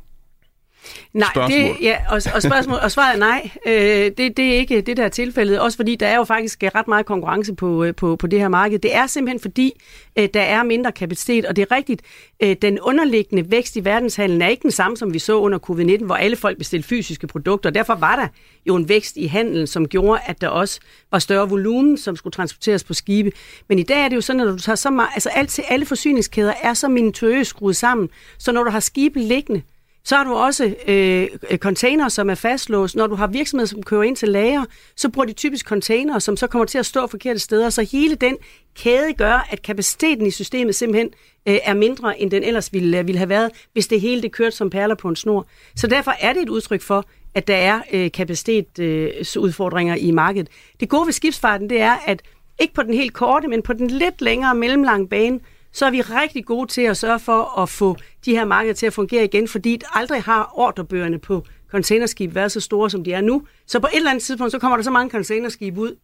[1.13, 1.61] Nej, spørgsmål.
[1.61, 3.51] Det, ja, og, og, spørgsmål, og svaret er nej.
[3.67, 5.61] Øh, det, det er ikke det, der er tilfældet.
[5.61, 8.49] Også fordi der er jo faktisk ret meget konkurrence på, øh, på, på det her
[8.49, 8.79] marked.
[8.79, 9.73] Det er simpelthen fordi,
[10.19, 11.47] øh, der er mindre kapacitet.
[11.47, 12.03] Og det er rigtigt,
[12.43, 16.05] øh, den underliggende vækst i verdenshandlen er ikke den samme, som vi så under covid-19,
[16.05, 17.71] hvor alle folk bestilte fysiske produkter.
[17.71, 18.27] Derfor var der
[18.67, 22.33] jo en vækst i handelen, som gjorde, at der også var større volumen, som skulle
[22.33, 23.33] transporteres på skibe.
[23.69, 25.65] Men i dag er det jo sådan, at du tager så meget, altså alt til
[25.69, 29.63] alle forsyningskæder er så minutøst skruet sammen, så når du har skibe liggende,
[30.05, 32.97] så har du også øh, øh container, som er fastlåst.
[32.97, 34.65] Når du har virksomheder, som kører ind til lager,
[34.97, 37.71] så bruger de typisk container, som så kommer til at stå forkerte steder.
[37.71, 38.37] Så hele den
[38.77, 41.11] kæde gør, at kapaciteten i systemet simpelthen
[41.49, 44.33] øh, er mindre, end den ellers ville, øh, ville have været, hvis det hele det
[44.33, 45.47] kørte som perler på en snor.
[45.77, 50.49] Så derfor er det et udtryk for, at der er øh, kapacitetsudfordringer øh, i markedet.
[50.81, 52.23] Det gode ved skibsfarten, det er, at
[52.59, 55.41] ikke på den helt korte, men på den lidt længere mellemlange bane,
[55.73, 58.87] så er vi rigtig gode til at sørge for at få de her markeder til
[58.87, 63.21] at fungere igen, fordi aldrig har ordrebøgerne på containerskib været så store, som de er
[63.21, 63.43] nu.
[63.67, 65.97] Så på et eller andet tidspunkt, så kommer der så mange containerskib ud,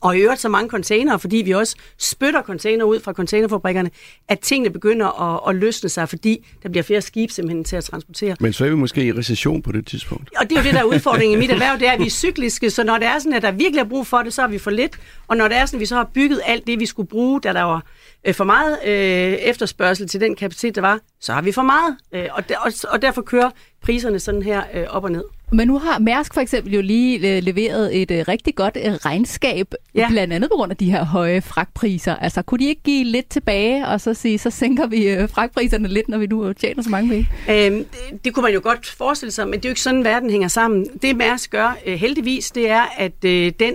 [0.00, 3.90] og i øvrigt så mange containere, fordi vi også spytter container ud fra containerfabrikkerne,
[4.28, 7.84] at tingene begynder at, at løsne sig, fordi der bliver flere skib simpelthen til at
[7.84, 8.36] transportere.
[8.40, 10.30] Men så er vi måske i recession på det tidspunkt.
[10.36, 12.06] Og det er jo det, der er udfordringen i mit erhverv, det er, at vi
[12.06, 14.42] er cykliske, så når det er sådan, at der virkelig er brug for det, så
[14.42, 14.98] er vi for lidt.
[15.28, 17.40] Og når det er sådan, at vi så har bygget alt det, vi skulle bruge,
[17.40, 17.82] da der var
[18.24, 18.92] øh, for meget øh,
[19.32, 21.96] efterspørgsel til den kapacitet, der var, så har vi for meget.
[22.12, 23.50] Øh, og, der, og, og derfor kører
[23.82, 25.24] priserne sådan her øh, op og ned.
[25.54, 28.92] Men nu har Mærsk for eksempel jo lige øh, leveret et øh, rigtig godt øh,
[28.92, 30.08] regnskab, ja.
[30.10, 32.16] blandt andet på grund af de her høje fragtpriser.
[32.16, 35.88] Altså, kunne de ikke give lidt tilbage, og så sige, så sænker vi øh, fragtpriserne
[35.88, 37.30] lidt, når vi nu tjener så mange penge?
[37.66, 40.04] Øhm, det, det kunne man jo godt forestille sig, men det er jo ikke sådan,
[40.04, 40.86] verden hænger sammen.
[41.02, 43.74] Det Mærsk gør øh, heldigvis, det er, at øh, den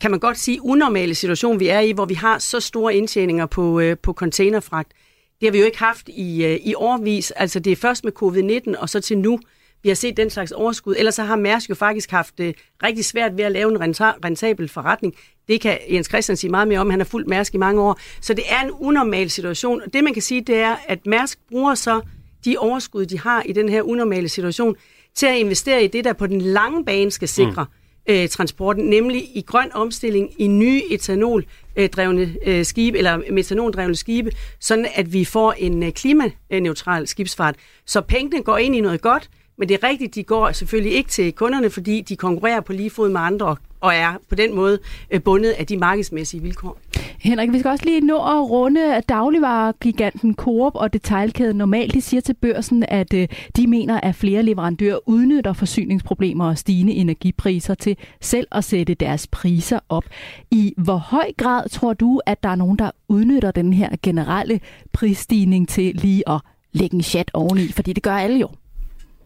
[0.00, 3.46] kan man godt sige, unormale situation, vi er i, hvor vi har så store indtjeninger
[3.46, 4.92] på, øh, på containerfragt.
[5.40, 7.30] Det har vi jo ikke haft i, øh, i årvis.
[7.30, 9.38] Altså det er først med covid-19 og så til nu,
[9.86, 10.94] vi har set den slags overskud.
[10.98, 13.80] Ellers så har Mærsk jo faktisk haft det rigtig svært ved at lave en
[14.24, 15.14] rentabel forretning.
[15.48, 16.90] Det kan Jens Christian sige meget mere om.
[16.90, 18.00] Han har fulgt Mærsk i mange år.
[18.20, 19.82] Så det er en unormal situation.
[19.82, 22.00] Og det man kan sige, det er, at Mærsk bruger så
[22.44, 24.76] de overskud, de har i den her unormale situation,
[25.14, 27.66] til at investere i det, der på den lange bane skal sikre
[28.08, 28.14] mm.
[28.14, 34.86] øh, transporten, nemlig i grøn omstilling, i nye etanoldrevne øh, skibe, eller metanoldrevne skibe, sådan
[34.94, 37.54] at vi får en øh, klimaneutral skibsfart.
[37.86, 41.10] Så pengene går ind i noget godt, men det er rigtigt, de går selvfølgelig ikke
[41.10, 44.78] til kunderne, fordi de konkurrerer på lige fod med andre og er på den måde
[45.10, 46.78] øh, bundet af de markedsmæssige vilkår.
[47.18, 51.94] Henrik, vi skal også lige nå at runde dagligvaregiganten Coop og detaljkæden Normalt.
[51.94, 56.92] De siger til børsen, at øh, de mener, at flere leverandører udnytter forsyningsproblemer og stigende
[56.92, 60.04] energipriser til selv at sætte deres priser op.
[60.50, 64.60] I hvor høj grad tror du, at der er nogen, der udnytter den her generelle
[64.92, 66.40] prisstigning til lige at
[66.72, 67.72] lægge en chat oveni?
[67.72, 68.48] Fordi det gør alle jo.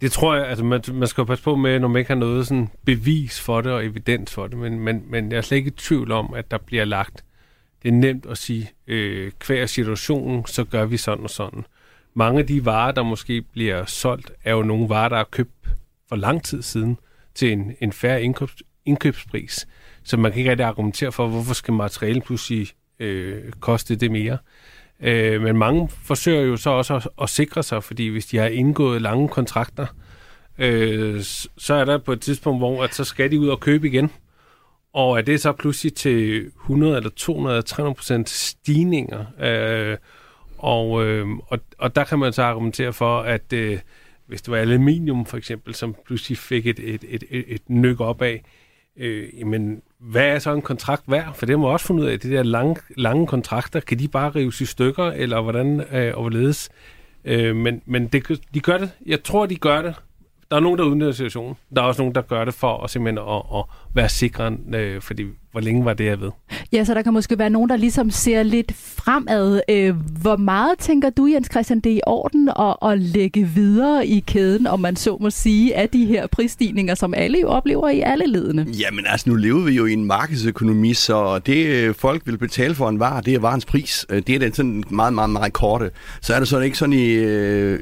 [0.00, 2.18] Det tror jeg, altså man, man skal jo passe på med, når man ikke har
[2.18, 5.56] noget sådan bevis for det og evidens for det, men, men, men jeg er slet
[5.58, 7.24] ikke i tvivl om, at der bliver lagt.
[7.82, 11.64] Det er nemt at sige, øh, hver situationen, så gør vi sådan og sådan.
[12.14, 15.68] Mange af de varer, der måske bliver solgt, er jo nogle varer, der er købt
[16.08, 16.98] for lang tid siden
[17.34, 19.68] til en, en færre indkøbs, indkøbspris.
[20.02, 24.38] Så man kan ikke rigtig argumentere for, hvorfor skal materialet pludselig øh, koste det mere.
[25.02, 28.46] Øh, men mange forsøger jo så også at, at sikre sig, fordi hvis de har
[28.46, 29.86] indgået lange kontrakter,
[30.58, 31.20] øh,
[31.58, 34.10] så er der på et tidspunkt, hvor at så skal de ud og købe igen.
[34.92, 39.24] Og er det så pludselig til 100 eller 200 eller 300 procent stigninger?
[39.40, 39.96] Øh,
[40.58, 43.78] og, øh, og, og der kan man så argumentere for, at øh,
[44.26, 48.00] hvis det var aluminium for eksempel, som pludselig fik et, et, et, et, et nyk
[48.00, 48.42] op af,
[48.96, 51.34] øh, jamen hvad er så en kontrakt værd?
[51.34, 54.30] For det må også finde ud af, de der lange, lange kontrakter, kan de bare
[54.30, 56.68] rives i stykker, eller hvordan øh, overledes?
[57.24, 58.90] Øh, men men det, de gør det.
[59.06, 59.94] Jeg tror, de gør det.
[60.50, 61.56] Der er nogen, der udnytter situationen.
[61.74, 65.00] Der er også nogen, der gør det for at simpelthen at, at være sikre, øh,
[65.00, 66.30] fordi hvor længe var det, jeg ved?
[66.72, 69.60] Ja, så der kan måske være nogen, der ligesom ser lidt fremad.
[69.70, 74.06] Øh, hvor meget tænker du, Jens Christian, det er i orden at, at lægge videre
[74.06, 77.88] i kæden, om man så må sige, af de her prisstigninger, som alle jo oplever
[77.88, 78.66] i alle ledene?
[78.80, 82.74] Jamen altså, nu lever vi jo i en markedsøkonomi, så det øh, folk vil betale
[82.74, 84.06] for en vare, det er varens pris.
[84.10, 85.90] Øh, det er den sådan meget, meget, meget korte.
[86.20, 87.14] Så er det sådan ikke sådan i,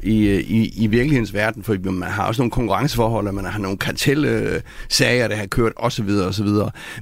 [0.03, 3.77] i, i, i virkelighedens verden, for man har også nogle konkurrenceforhold, og man har nogle
[3.77, 5.98] kartelsager, der har kørt osv.
[5.99, 6.47] osv.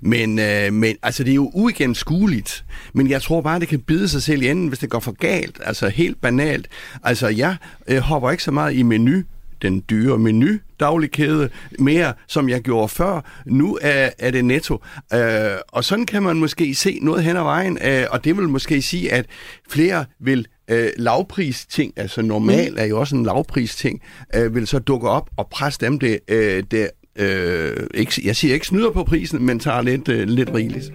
[0.01, 2.65] Men øh, Øh, men altså, det er jo uigennemskueligt.
[2.93, 5.11] Men jeg tror bare, det kan bide sig selv i enden, hvis det går for
[5.11, 5.59] galt.
[5.63, 6.67] Altså helt banalt.
[7.03, 7.55] Altså, jeg
[7.87, 9.23] øh, hopper ikke så meget i menu
[9.61, 10.47] den dyre menu
[10.79, 13.21] dagligkæde mere, som jeg gjorde før.
[13.45, 14.83] Nu er, er det netto.
[15.13, 15.19] Øh,
[15.67, 18.81] og sådan kan man måske se noget hen ad vejen, øh, og det vil måske
[18.81, 19.25] sige, at
[19.69, 22.77] flere vil øh, lavpris-ting, altså normal mm.
[22.77, 24.01] er jo også en lavpris-ting,
[24.35, 28.53] øh, vil så dukke op og presse dem det, øh, det øh, ikke, jeg siger
[28.53, 30.91] ikke snyder på prisen, men tager lidt, øh, lidt rigeligt.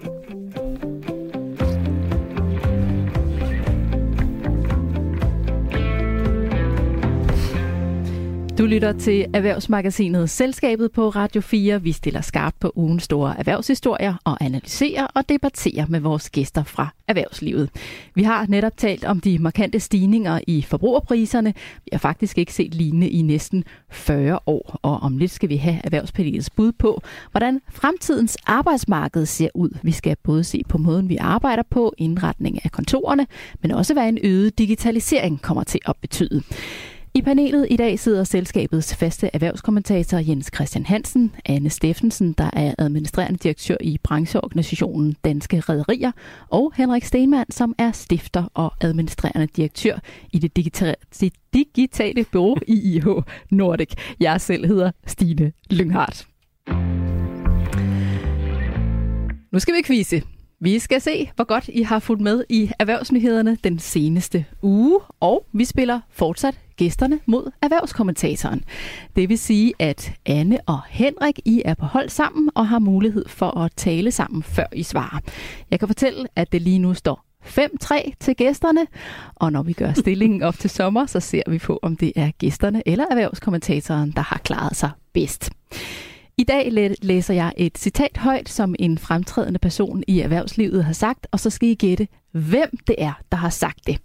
[8.57, 11.81] Du lytter til Erhvervsmagasinet Selskabet på Radio 4.
[11.81, 16.87] Vi stiller skarpt på ugens store erhvervshistorier og analyserer og debatterer med vores gæster fra
[17.07, 17.69] erhvervslivet.
[18.15, 21.53] Vi har netop talt om de markante stigninger i forbrugerpriserne.
[21.85, 25.55] Vi har faktisk ikke set lignende i næsten 40 år, og om lidt skal vi
[25.55, 29.69] have erhvervspanelets bud på, hvordan fremtidens arbejdsmarked ser ud.
[29.83, 33.27] Vi skal både se på måden, vi arbejder på, indretning af kontorerne,
[33.61, 36.43] men også hvad en øget digitalisering kommer til at betyde.
[37.15, 42.75] I panelet i dag sidder selskabets faste erhvervskommentator Jens Christian Hansen, Anne Steffensen, der er
[42.77, 46.11] administrerende direktør i brancheorganisationen Danske Rederier,
[46.49, 49.99] og Henrik Stenmann, som er stifter og administrerende direktør
[50.31, 53.07] i det digitale, det digitale bureau IIH
[53.49, 53.93] Nordic.
[54.19, 56.27] Jeg selv hedder Stine Lynghardt.
[59.51, 60.21] Nu skal vi quizze.
[60.63, 65.45] Vi skal se, hvor godt I har fulgt med i erhvervsnyhederne den seneste uge, og
[65.53, 68.63] vi spiller fortsat gæsterne mod erhvervskommentatoren.
[69.15, 73.25] Det vil sige, at Anne og Henrik, I er på hold sammen og har mulighed
[73.27, 75.19] for at tale sammen, før I svarer.
[75.71, 78.87] Jeg kan fortælle, at det lige nu står 5-3 til gæsterne,
[79.35, 82.31] og når vi gør stillingen op til sommer, så ser vi på, om det er
[82.37, 85.49] gæsterne eller erhvervskommentatoren, der har klaret sig bedst.
[86.37, 91.27] I dag læser jeg et citat højt, som en fremtrædende person i erhvervslivet har sagt,
[91.31, 93.97] og så skal I gætte, hvem det er, der har sagt det.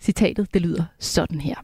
[0.00, 1.54] Citatet det lyder sådan her.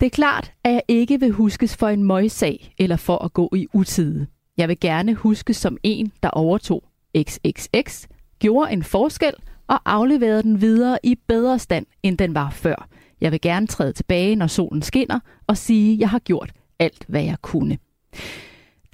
[0.00, 3.50] Det er klart, at jeg ikke vil huskes for en møgssag eller for at gå
[3.56, 4.26] i utide.
[4.56, 6.84] Jeg vil gerne huskes som en, der overtog
[7.18, 8.06] XXX,
[8.38, 9.32] gjorde en forskel
[9.66, 12.88] og afleverede den videre i bedre stand, end den var før.
[13.20, 17.04] Jeg vil gerne træde tilbage, når solen skinner, og sige, at jeg har gjort alt,
[17.08, 17.78] hvad jeg kunne.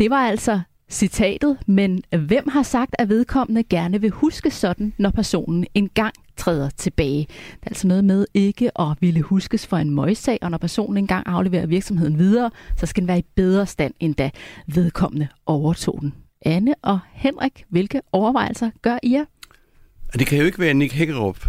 [0.02, 0.60] Det var altså
[0.90, 6.70] citatet, men hvem har sagt, at vedkommende gerne vil huske sådan, når personen engang træder
[6.70, 7.26] tilbage?
[7.28, 10.96] Det er altså noget med ikke at ville huskes for en møgssag, og når personen
[10.96, 14.30] engang afleverer virksomheden videre, så skal den være i bedre stand, end da
[14.66, 16.14] vedkommende overtog den.
[16.44, 19.24] Anne og Henrik, hvilke overvejelser gør I jer?
[20.12, 21.46] Det kan jo ikke være Nick Hækkerup.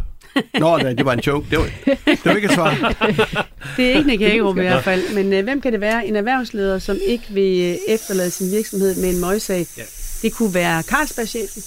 [0.60, 1.48] Nå, nej, det var en joke.
[1.50, 1.66] Det var,
[2.06, 2.74] det var ikke et svar.
[3.78, 5.16] Det er ikke Nick Hagerup i hvert fald.
[5.16, 6.08] Men øh, hvem kan det være?
[6.08, 9.66] En erhvervsleder, som ikke vil øh, efterlade sin virksomhed med en møgssag.
[9.78, 9.84] Ja.
[10.22, 11.62] Det kunne være Carlsberg-chefen,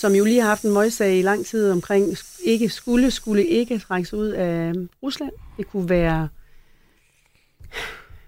[0.00, 3.78] som jo lige har haft en møgssag i lang tid omkring ikke skulle, skulle ikke
[3.78, 5.32] trække sig ud af Rusland.
[5.56, 6.28] Det kunne være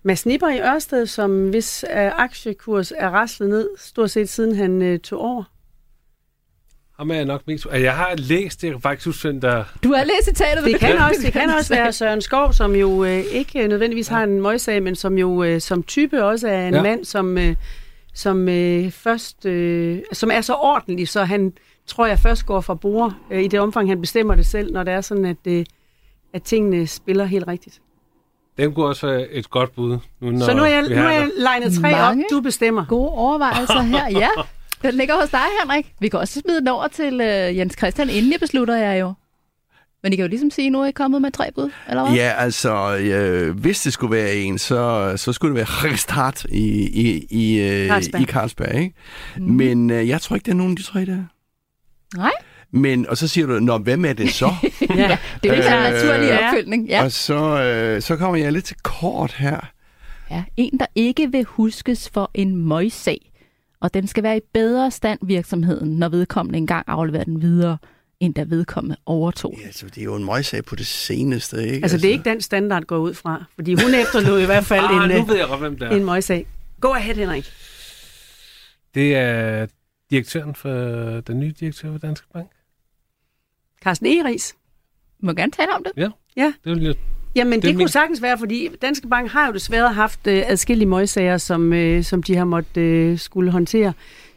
[0.02, 4.82] Mads Nipper i Ørsted, som hvis øh, aktiekurs er raslet ned, stort set siden han
[4.82, 5.44] øh, tog over.
[6.96, 7.66] Ham er jeg nok mest...
[7.72, 9.64] Jeg har læst det faktisk der...
[9.82, 10.64] Du har læst citatet?
[10.64, 14.24] Det kan også, det kan også være Søren Skov, som jo øh, ikke nødvendigvis har
[14.24, 16.82] en møgssag, men som jo øh, som type også er en ja.
[16.82, 17.56] mand, som, øh,
[18.14, 19.46] som øh, først...
[19.46, 21.52] Øh, som er så ordentlig, så han
[21.86, 24.82] tror jeg først går fra bord øh, i det omfang, han bestemmer det selv, når
[24.82, 25.64] det er sådan, at, øh,
[26.32, 27.80] at tingene spiller helt rigtigt.
[28.56, 29.98] Den kunne også være et godt bud.
[30.20, 32.84] Nu, når så nu er jeg, nu er jeg legnet tre Mange op, du bestemmer.
[32.88, 34.28] Gode overvejelser her, ja.
[34.84, 35.86] Den ligger hos dig, Henrik.
[36.00, 39.12] Vi kan også smide den over til uh, Jens Christian, inden jeg beslutter jeg jo.
[40.02, 42.04] Men I kan jo ligesom sige, at nu er I kommet med tre bud, eller
[42.06, 42.14] hvad?
[42.14, 46.66] Ja, altså, ja, hvis det skulle være en, så, så skulle det være Restart i,
[46.82, 48.20] i, i, Carlsberg.
[48.20, 48.94] i Carlsberg, ikke?
[49.36, 49.44] Mm.
[49.44, 51.24] Men uh, jeg tror ikke, det er nogen af de tre der.
[52.16, 52.32] Nej.
[52.70, 54.46] Men, og så siger du, Nå, hvem er det så?
[54.80, 56.88] ja, det er jo en naturlig opfølgning.
[56.88, 57.04] Ja.
[57.04, 59.60] Og så, øh, så kommer jeg lidt til kort her.
[60.30, 63.30] Ja, en, der ikke vil huskes for en møgssag
[63.84, 67.78] og den skal være i bedre stand virksomheden, når vedkommende engang afleverer den videre,
[68.20, 69.54] end da vedkommende overtog.
[69.60, 71.84] Ja, altså, det er jo en møgssag på det seneste, ikke?
[71.84, 74.84] Altså, det er ikke den standard går ud fra, fordi hun efterlod i hvert fald
[74.90, 75.96] ah, en, nu ved jeg godt, hvem det er.
[75.96, 76.46] en møgssag.
[76.80, 77.52] Go ahead, Henrik.
[78.94, 79.66] Det er
[80.10, 80.70] direktøren for
[81.20, 82.50] den nye direktør for Danske Bank.
[83.82, 84.54] Carsten Egeris.
[85.20, 85.92] Må gerne tale om det?
[85.96, 86.52] Ja, ja.
[86.64, 86.94] det vil jeg
[87.34, 87.88] Jamen, det, det kunne min...
[87.88, 92.22] sagtens være, fordi Danske Bank har jo desværre haft øh, adskillige møgsager, som, øh, som
[92.22, 93.92] de har måttet øh, skulle håndtere.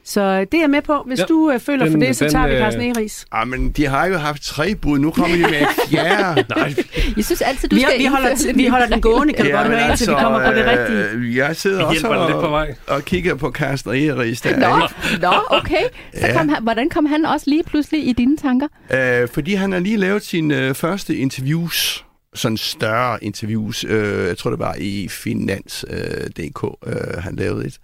[0.07, 1.03] Så det er jeg med på.
[1.05, 3.25] Hvis ja, du øh, føler den, for det, så den, tager vi øh, Carsten Egeris.
[3.33, 4.99] Ja, ah, men de har jo haft tre bud.
[4.99, 6.45] Nu kommer de med et fjerde.
[6.55, 6.73] Nej.
[7.17, 9.57] Jeg synes altid, du vi, skal vi holder, vi holder den gående, kan ja, du
[9.57, 11.09] godt høre, indtil vi altså, kommer på det rigtige.
[11.13, 12.75] Øh, jeg sidder også og, lidt på vej.
[12.87, 14.57] og kigger på Carsten Egeris der.
[14.57, 14.87] Nå,
[15.21, 15.83] nå okay.
[16.19, 18.67] Så kom han, hvordan kom han også lige pludselig i dine tanker?
[18.93, 22.06] Øh, fordi han har lige lavet sine øh, første interviews
[22.37, 23.83] sådan større interviews.
[23.83, 27.79] Øh, jeg tror, det var i Finans.dk, øh, øh, han lavede et.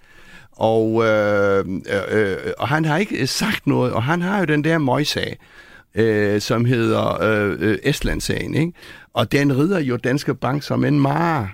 [0.51, 4.45] Og, øh, øh, øh og han har ikke øh, sagt noget, og han har jo
[4.45, 5.37] den der møjsag,
[5.95, 8.73] øh, som hedder øh, øh, Estland-sagen, ikke?
[9.13, 11.49] Og den rider jo Danske Bank som en mare.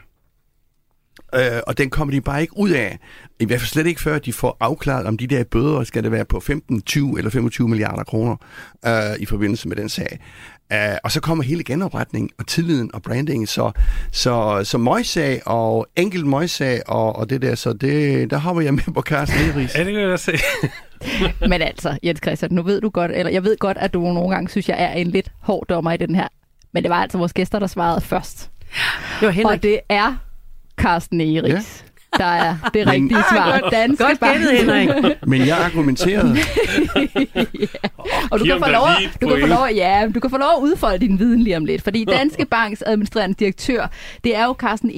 [1.35, 2.99] Øh, og den kommer de bare ikke ud af.
[3.39, 6.11] I hvert fald slet ikke før de får afklaret, om de der bøder skal det
[6.11, 8.35] være på 15, 20 eller 25 milliarder kroner
[8.85, 10.19] øh, i forbindelse med den sag.
[10.73, 13.47] Uh, og så kommer hele genopretningen og tilliden og brandingen.
[13.47, 13.71] Så,
[14.11, 18.73] så, så møjsag og enkelt møjsag og, og det der, så det, der hopper jeg
[18.73, 19.75] med på Carsten Eris.
[19.77, 20.31] Ja, det kan jeg se.
[21.49, 24.29] Men altså, Jens Christian, nu ved du godt, eller jeg ved godt, at du nogle
[24.29, 26.27] gange synes, jeg er en lidt hård dommer i den her.
[26.73, 28.51] Men det var altså vores gæster, der svarede først.
[29.19, 29.55] Det var Henrik.
[29.57, 30.15] Og det er
[30.77, 31.83] Carsten Eris.
[31.83, 31.88] Ja
[32.19, 33.59] der er det Men- rigtige svar.
[33.59, 34.89] Godt- Danske Godt gættet, Henrik.
[35.27, 36.35] Men jeg argumenterede.
[38.31, 38.87] Og du kan, få lov,
[39.21, 41.65] du, kan få lov, ja, du kan få lov at udfolde din viden lige om
[41.65, 43.87] lidt, fordi Danske Banks administrerende direktør,
[44.23, 44.91] det er jo Carsten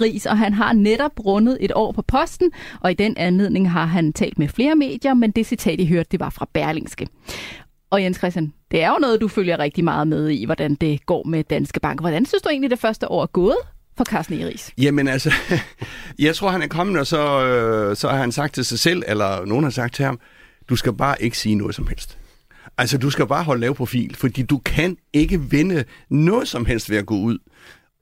[0.00, 3.84] Ries, og han har netop rundet et år på posten, og i den anledning har
[3.86, 7.06] han talt med flere medier, men det citat, I hørte, det var fra Berlingske.
[7.90, 11.06] Og Jens Christian, det er jo noget, du følger rigtig meget med i, hvordan det
[11.06, 12.00] går med Danske Bank.
[12.00, 13.56] Hvordan synes du egentlig, det første år er gået
[13.96, 14.72] for Carsten Eris?
[14.78, 15.32] Jamen altså,
[16.18, 19.02] jeg tror, han er kommet, og så, øh, så har han sagt til sig selv,
[19.06, 20.20] eller nogen har sagt til ham,
[20.68, 22.18] du skal bare ikke sige noget som helst.
[22.78, 26.90] Altså, du skal bare holde lav profil, fordi du kan ikke vinde noget som helst
[26.90, 27.38] ved at gå ud.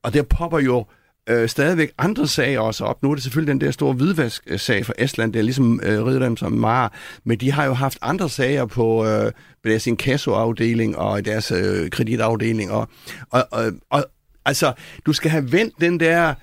[0.03, 0.87] Og der popper jo
[1.29, 3.03] øh, stadigvæk andre sager også op.
[3.03, 6.37] Nu er det selvfølgelig den der store hvidvask-sag fra Estland, der ligesom øh, rider dem
[6.37, 6.93] som mar.
[7.25, 9.33] Men de har jo haft andre sager på øh,
[9.65, 12.71] deres inkassoafdeling og deres øh, kreditafdeling.
[12.71, 12.89] Og,
[13.31, 14.05] og, og, og
[14.45, 14.73] altså,
[15.07, 16.35] du skal have vendt den der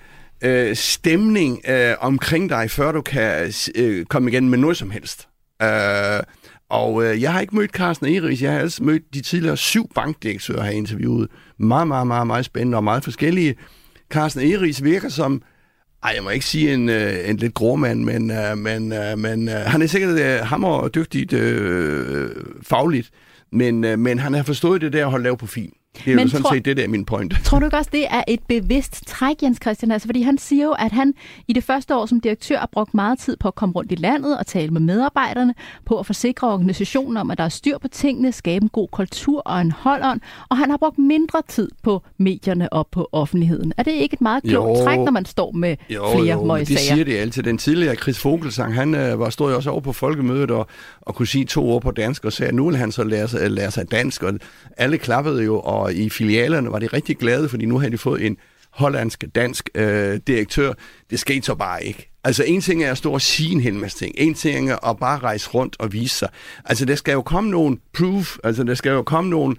[0.43, 5.27] øh, stemning øh, omkring dig, før du kan øh, komme igen med noget som helst.
[5.61, 6.23] Øh,
[6.69, 9.89] og øh, jeg har ikke mødt Carsten Eris, jeg har altså mødt de tidligere syv
[9.95, 11.27] bankdirektører, her interviewet.
[11.57, 13.55] Meget, meget, meget, meget spændende og meget forskellige.
[14.09, 15.41] Carsten Eris virker som,
[16.03, 19.17] ej, jeg må ikke sige en, øh, en lidt grå mand, men, øh, men, øh,
[19.17, 22.29] men øh, han er sikkert øh, hammer dygtigt øh,
[22.63, 23.09] fagligt,
[23.51, 25.71] men, øh, men han har forstået det der at holde lav profil.
[25.97, 27.34] Det er Men jo sådan tror- set det, der er min point.
[27.43, 29.91] Tror du ikke også, det er et bevidst træk, Jens Christian?
[29.91, 31.13] Altså, fordi han siger jo, at han
[31.47, 33.95] i det første år som direktør har brugt meget tid på at komme rundt i
[33.95, 35.54] landet og tale med medarbejderne,
[35.86, 39.41] på at forsikre organisationen om, at der er styr på tingene, skabe en god kultur
[39.45, 43.73] og en holdånd, og han har brugt mindre tid på medierne og på offentligheden.
[43.77, 44.84] Er det ikke et meget klogt Jo.
[44.86, 46.80] træk, når man står med flere jo, men det møgsager?
[46.80, 47.43] siger det altid.
[47.43, 50.67] Den tidligere Chris Fogelsang, han øh, var stod jo også over på folkemødet og,
[51.01, 53.27] og kunne sige to ord på dansk og sagde, at nu vil han så lære
[53.27, 54.23] sig, lære sig dansk.
[54.23, 54.34] Og
[54.77, 58.26] alle klappede jo, og i filialerne var de rigtig glade, fordi nu havde de fået
[58.26, 58.38] en
[58.72, 60.74] hollandsk dansk øh, direktør.
[61.10, 62.12] Det skete så bare ikke.
[62.24, 64.15] Altså en ting er at stå og sige en hel masse ting.
[64.17, 66.30] En ting er at bare rejse rundt og vise sig.
[66.65, 69.58] Altså der skal jo komme nogen proof, altså der skal jo komme nogen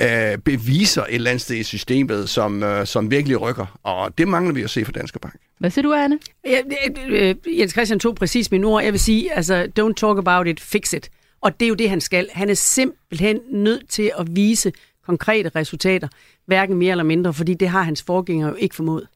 [0.00, 3.78] øh, beviser et eller andet sted i systemet, som, øh, som virkelig rykker.
[3.82, 5.34] Og det mangler vi at se fra Danske Bank.
[5.58, 6.18] Hvad siger du, Anne?
[6.46, 6.60] Ja,
[7.08, 8.84] øh, øh, Jens Christian tog præcis mine ord.
[8.84, 11.10] Jeg vil sige, altså, don't talk about it, fix it.
[11.40, 12.28] Og det er jo det, han skal.
[12.32, 14.72] Han er simpelthen nødt til at vise
[15.08, 16.08] konkrete resultater,
[16.46, 19.06] hverken mere eller mindre, fordi det har hans forgænger jo ikke formået.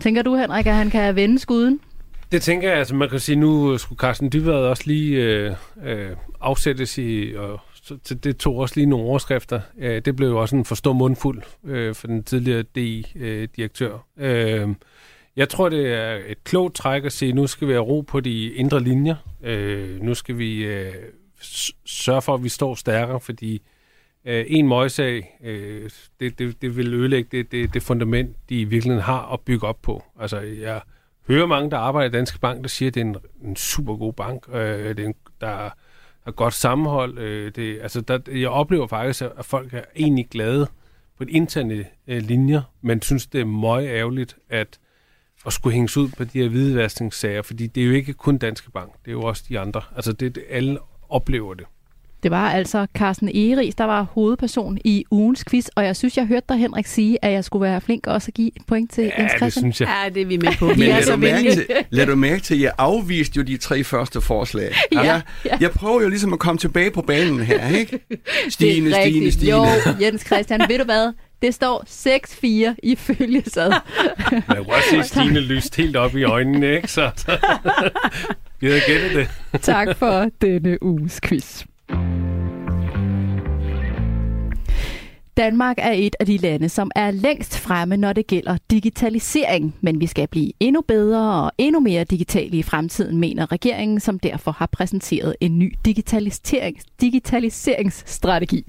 [0.00, 1.80] Tænker du, Henrik, at han kan vende skuden?
[2.32, 6.10] Det tænker jeg, altså man kan sige, nu skulle Carsten Dybvad også lige øh, øh,
[6.40, 9.60] afsættes i, og så, det tog også lige nogle overskrifter.
[9.78, 14.06] Øh, det blev jo også en for stor mundfuld øh, for den tidligere DI-direktør.
[14.18, 14.68] Øh,
[15.36, 18.20] jeg tror, det er et klogt træk at sige, nu skal vi have ro på
[18.20, 19.16] de indre linjer.
[19.44, 20.94] Øh, nu skal vi øh,
[21.86, 23.62] sørge for, at vi står stærkere, fordi
[24.24, 28.64] øh, en møgssag, øh, det, det, det vil ødelægge det, det, det fundament, de i
[28.64, 30.04] virkeligheden har at bygge op på.
[30.20, 30.80] Altså, jeg
[31.28, 33.96] hører mange, der arbejder i Danske Bank, der siger, at det er en, en super
[33.96, 34.48] god bank.
[34.48, 35.70] Øh, det er en, der
[36.26, 37.18] er godt sammenhold.
[37.18, 40.66] Øh, det, altså, der, jeg oplever faktisk, at folk er egentlig glade
[41.18, 44.78] på de interne øh, linjer, men synes, det er meget ærgerligt, at
[45.46, 48.70] at skulle hænges ud på de her hvidvaskningssager, fordi det er jo ikke kun Danske
[48.70, 49.82] Bank, det er jo også de andre.
[49.96, 51.66] Altså, det, det alle oplever det.
[52.22, 56.26] Det var altså Carsten Egeris, der var hovedperson i ugens quiz, og jeg synes, jeg
[56.26, 59.04] hørte dig, Henrik, sige, at jeg skulle være flink også at give et point til
[59.04, 59.62] Jens Ja, det Christian.
[59.62, 59.88] synes jeg.
[60.04, 60.66] Ja, det er vi med på.
[60.68, 63.36] Men Vi er lad så du, mærke til, lad du mærke til, at jeg afviste
[63.36, 64.74] jo de tre første forslag.
[64.92, 65.56] Ja, jeg, ja.
[65.60, 67.98] jeg prøver jo ligesom at komme tilbage på banen her, ikke?
[68.48, 69.34] Stine, det er Stine, rigtigt.
[69.34, 69.50] Stine.
[69.50, 69.66] Jo,
[70.00, 71.12] Jens Christian, ved du hvad?
[71.42, 71.84] Det står
[72.72, 73.72] 6-4 i følgesad.
[74.30, 76.88] Man kan godt se Stine lyst helt op i øjnene, ikke?
[76.88, 77.38] Så, så
[78.60, 79.14] vi havde gættet
[79.52, 79.60] det.
[79.62, 81.62] tak for denne uges quiz.
[85.36, 89.74] Danmark er et af de lande, som er længst fremme, når det gælder digitalisering.
[89.80, 94.18] Men vi skal blive endnu bedre og endnu mere digitale i fremtiden, mener regeringen, som
[94.18, 98.64] derfor har præsenteret en ny digitaliserings- digitaliseringsstrategi.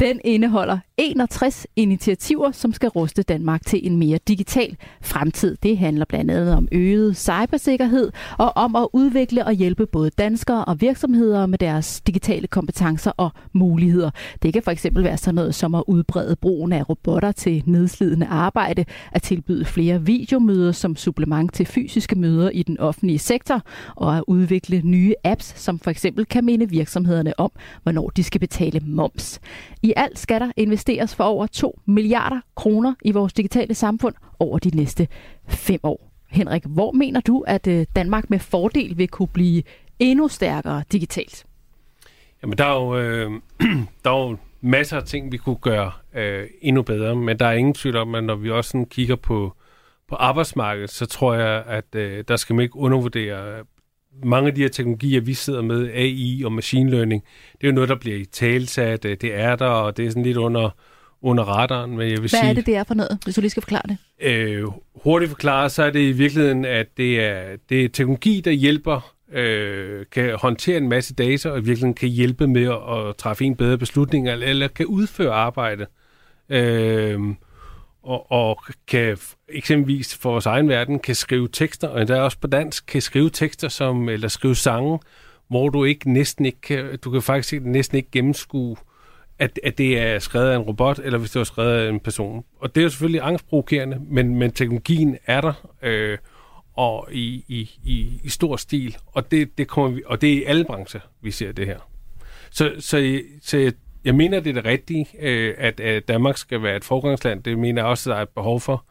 [0.00, 5.56] Den indeholder 61 initiativer, som skal ruste Danmark til en mere digital fremtid.
[5.62, 10.64] Det handler blandt andet om øget cybersikkerhed og om at udvikle og hjælpe både danskere
[10.64, 14.10] og virksomheder med deres digitale kompetencer og muligheder.
[14.42, 18.26] Det kan for eksempel være sådan noget som at udbrede brugen af robotter til nedslidende
[18.26, 23.62] arbejde, at tilbyde flere videomøder som supplement til fysiske møder i den offentlige sektor,
[23.96, 27.50] og at udvikle nye apps, som for eksempel kan minde virksomhederne om,
[27.82, 29.40] hvornår de skal betale moms.
[29.82, 34.14] I alt skal der investeres investeres for over 2 milliarder kroner i vores digitale samfund
[34.38, 35.08] over de næste
[35.48, 36.12] fem år.
[36.30, 39.62] Henrik, hvor mener du, at øh, Danmark med fordel vil kunne blive
[39.98, 41.46] endnu stærkere digitalt?
[42.42, 43.30] Jamen, der er jo, øh,
[44.04, 47.52] der er jo masser af ting, vi kunne gøre øh, endnu bedre, men der er
[47.52, 49.56] ingen tvivl om, at når vi også sådan kigger på,
[50.08, 53.64] på arbejdsmarkedet, så tror jeg, at øh, der skal man ikke undervurdere
[54.24, 57.74] mange af de her teknologier, vi sidder med, AI og machine learning, det er jo
[57.74, 60.70] noget, der bliver i talsat, øh, det er der, og det er sådan lidt under,
[61.22, 61.90] under radaren.
[61.90, 63.62] Men jeg vil Hvad sige, er det, det er for noget, hvis du lige skal
[63.62, 63.96] forklare det?
[64.20, 68.50] Øh, hurtigt forklaret, så er det i virkeligheden, at det er, det er teknologi, der
[68.50, 73.16] hjælper, øh, kan håndtere en masse data, og i virkeligheden kan hjælpe med at, at
[73.16, 75.86] træffe en bedre beslutning, eller, eller kan udføre arbejde.
[76.48, 77.20] Øh,
[78.02, 82.46] og, og kan eksempelvis for vores egen verden kan skrive tekster, og endda også på
[82.46, 84.98] dansk kan skrive tekster som eller skrive sange,
[85.48, 88.76] hvor du ikke næsten ikke kan, du kan faktisk næsten ikke gennemskue,
[89.38, 92.00] at, at det er skrevet af en robot, eller hvis det er skrevet af en
[92.00, 92.44] person.
[92.60, 96.18] Og det er jo selvfølgelig angstprovokerende, men, men teknologien er der, øh,
[96.74, 100.36] og i, i, i, i stor stil, og det, det kommer vi, og det er
[100.36, 101.78] i alle brancher, vi ser det her.
[102.50, 103.72] Så, så, så
[104.04, 107.42] jeg mener, det er det rigtige, øh, at, at Danmark skal være et forgangsland.
[107.42, 108.84] Det mener jeg også, at der er et behov for.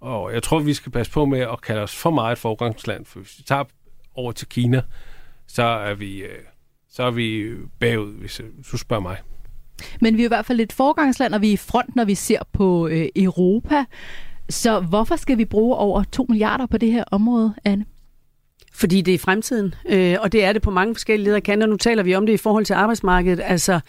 [0.00, 3.04] Og jeg tror, vi skal passe på med at kalde os for meget et forgangsland,
[3.04, 3.64] for hvis vi tager
[4.14, 4.82] over til Kina,
[5.46, 6.38] så er vi, øh,
[6.90, 7.50] så er vi
[7.80, 8.40] bagud, hvis
[8.72, 9.16] du spørger mig.
[10.00, 12.14] Men vi er i hvert fald et forgangsland, og vi er i front, når vi
[12.14, 13.84] ser på øh, Europa.
[14.48, 17.84] Så hvorfor skal vi bruge over 2 milliarder på det her område, Anne?
[18.72, 21.66] Fordi det er fremtiden, øh, og det er det på mange forskellige leder kanter.
[21.66, 23.40] Nu taler vi om det i forhold til arbejdsmarkedet.
[23.44, 23.80] Altså,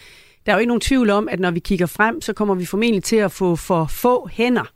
[0.46, 2.66] der er jo ikke nogen tvivl om, at når vi kigger frem, så kommer vi
[2.66, 4.72] formentlig til at få for få hænder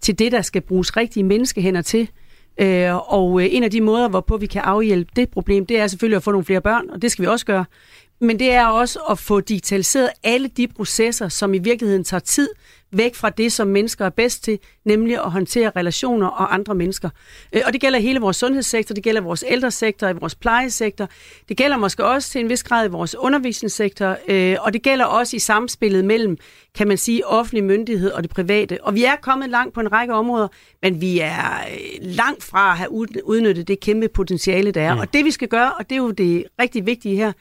[0.00, 2.08] til det, der skal bruges rigtige menneskehænder til.
[2.60, 5.86] Øh, og øh, en af de måder, hvorpå vi kan afhjælpe det problem, det er
[5.86, 7.64] selvfølgelig at få nogle flere børn, og det skal vi også gøre.
[8.24, 12.48] Men det er også at få digitaliseret alle de processer, som i virkeligheden tager tid,
[12.96, 17.10] væk fra det, som mennesker er bedst til, nemlig at håndtere relationer og andre mennesker.
[17.52, 21.08] Øh, og det gælder hele vores sundhedssektor, det gælder vores ældresektor, i vores plejesektor,
[21.48, 25.04] det gælder måske også til en vis grad i vores undervisningssektor, øh, og det gælder
[25.04, 26.36] også i samspillet mellem,
[26.74, 28.78] kan man sige, offentlig myndighed og det private.
[28.82, 30.48] Og vi er kommet langt på en række områder,
[30.82, 32.90] men vi er øh, langt fra at have
[33.24, 34.94] udnyttet det kæmpe potentiale, der er.
[34.94, 35.00] Mm.
[35.00, 37.32] Og det vi skal gøre, og det er jo det rigtig vigtige her,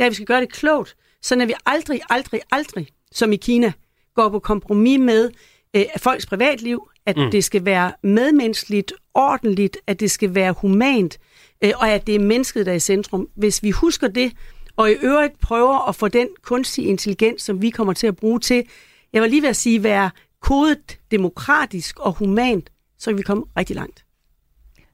[0.00, 3.32] det er, at vi skal gøre det klogt, så når vi aldrig, aldrig, aldrig, som
[3.32, 3.72] i Kina,
[4.14, 5.30] går på kompromis med
[5.76, 7.30] øh, folks privatliv, at mm.
[7.30, 11.18] det skal være medmenneskeligt, ordentligt, at det skal være humant,
[11.64, 13.28] øh, og at det er mennesket, der er i centrum.
[13.34, 14.32] Hvis vi husker det,
[14.76, 18.40] og i øvrigt prøver at få den kunstige intelligens, som vi kommer til at bruge
[18.40, 18.64] til,
[19.12, 20.10] jeg vil lige ved at sige, være
[20.42, 24.04] kodet demokratisk og humant, så kan vi komme rigtig langt.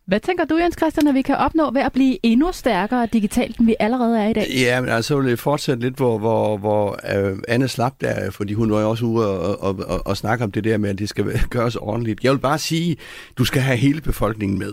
[0.06, 3.58] Hvad tænker du, Jens Christian, at vi kan opnå ved at blive endnu stærkere digitalt,
[3.58, 4.46] end vi allerede er i dag?
[4.54, 8.54] Ja, men altså vil jeg fortsætte lidt, hvor, hvor, hvor uh, Anne slap der, fordi
[8.54, 10.98] hun var jo også ude og, og, og, og snakke om det der med, at
[10.98, 12.24] det skal gøres ordentligt.
[12.24, 12.96] Jeg vil bare sige,
[13.38, 14.72] du skal have hele befolkningen med.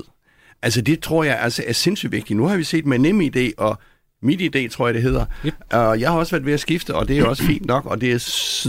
[0.61, 2.37] Altså det tror jeg altså er sindssygt vigtigt.
[2.37, 3.77] Nu har vi set med NemID og
[4.21, 5.25] mit idé, tror jeg, det hedder.
[5.45, 5.53] Yep.
[5.71, 8.01] Og jeg har også været ved at skifte, og det er også fint nok, og
[8.01, 8.17] det er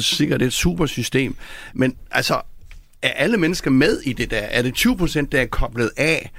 [0.01, 1.37] sikkert et super system.
[1.75, 2.41] Men altså,
[3.05, 4.39] er alle mennesker med i det der?
[4.39, 6.31] Er det 20 procent, der er koblet af?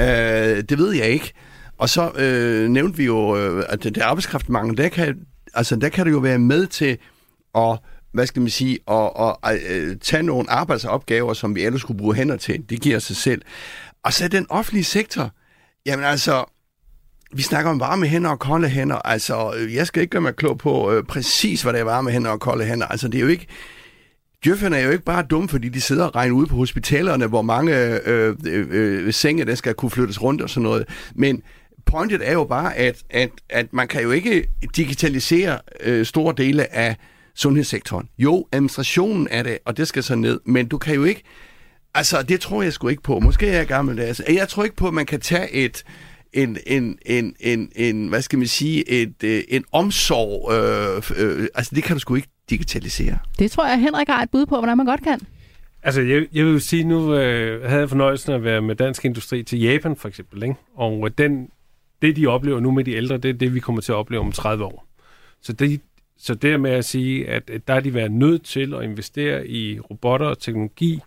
[0.00, 1.32] Øh, det ved jeg ikke.
[1.78, 5.16] Og så øh, nævnte vi jo, øh, at det der arbejdskraftmangel, der kan,
[5.54, 6.98] altså, der kan det jo være med til
[7.54, 7.78] at
[8.14, 11.98] hvad skal man sige, at, at, og øh, tage nogle arbejdsopgaver, som vi ellers skulle
[11.98, 12.64] bruge hænder til.
[12.70, 13.42] Det giver sig selv.
[14.04, 15.30] Og så den offentlige sektor,
[15.86, 16.44] jamen altså,
[17.32, 18.96] vi snakker om varme hænder og kolde hænder.
[18.96, 22.30] Altså, jeg skal ikke gøre mig klog på øh, præcis, hvad det er varme hænder
[22.30, 22.86] og kolde hænder.
[22.86, 23.46] Altså, det er jo ikke,
[24.44, 27.42] Djøfferne er jo ikke bare dumme, fordi de sidder og regner ude på hospitalerne, hvor
[27.42, 30.84] mange øh, øh, øh, senge, der skal kunne flyttes rundt og sådan noget.
[31.14, 31.42] Men
[31.86, 36.74] pointet er jo bare, at, at, at man kan jo ikke digitalisere øh, store dele
[36.74, 36.96] af
[37.34, 38.08] sundhedssektoren.
[38.18, 41.22] Jo, administrationen er det, og det skal så ned, men du kan jo ikke...
[41.94, 43.20] Altså, det tror jeg sgu ikke på.
[43.20, 44.00] Måske er jeg gammel.
[44.00, 45.84] Altså, jeg tror ikke på, at man kan tage et
[46.32, 50.52] en, en, en, en, en hvad skal man sige, et, øh, en omsorg.
[50.52, 53.18] Øh, øh, altså, det kan du sgu ikke digitalisere.
[53.38, 55.20] Det tror jeg, Henrik har et bud på, hvordan man godt kan.
[55.82, 59.42] Altså, jeg, jeg vil sige, nu øh, havde jeg fornøjelsen at være med dansk industri
[59.42, 60.42] til Japan, for eksempel.
[60.42, 60.54] Ikke?
[60.74, 61.48] Og øh, den,
[62.02, 64.20] det, de oplever nu med de ældre, det er det, vi kommer til at opleve
[64.20, 64.86] om 30 år.
[65.40, 65.80] Så det,
[66.18, 69.46] så det med at sige, at, at der er de været nødt til at investere
[69.48, 71.00] i robotter og teknologi,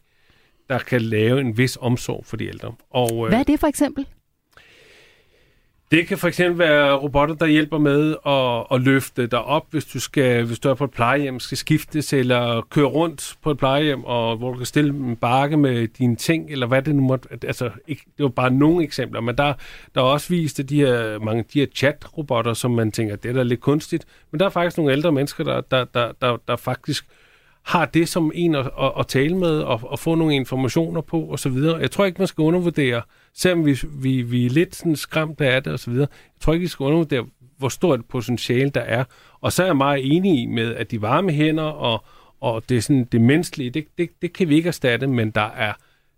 [0.70, 2.74] der kan lave en vis omsorg for de ældre.
[2.90, 4.06] Og, øh, Hvad er det for eksempel?
[5.92, 9.86] Det kan for eksempel være robotter, der hjælper med at, at løfte dig op, hvis
[9.86, 13.58] du, skal, hvis du er på et plejehjem, skal skiftes eller køre rundt på et
[13.58, 17.02] plejehjem, og hvor du kan stille en bakke med dine ting, eller hvad det nu
[17.02, 17.30] måtte...
[17.32, 19.54] Altså, ikke, det var bare nogle eksempler, men der,
[19.96, 23.30] der er også vist at de her, mange de her chat-robotter, som man tænker, det
[23.30, 26.38] er da lidt kunstigt, men der er faktisk nogle ældre mennesker, der, der, der, der,
[26.48, 27.06] der faktisk
[27.64, 31.30] har det som en at, at, at tale med og, og få nogle informationer på
[31.32, 31.54] osv.
[31.54, 33.02] Jeg tror ikke, man skal undervurdere,
[33.38, 36.08] selvom vi, vi, vi er lidt sådan skræmte af det osv., jeg
[36.40, 37.26] tror ikke, vi skal undervurdere,
[37.58, 39.04] hvor stort et potentiale der er.
[39.42, 42.04] Og så er jeg meget enig i med, at de varme hænder og,
[42.42, 45.74] og det, sådan, det menneskelige, det, det, det kan vi ikke erstatte, men der er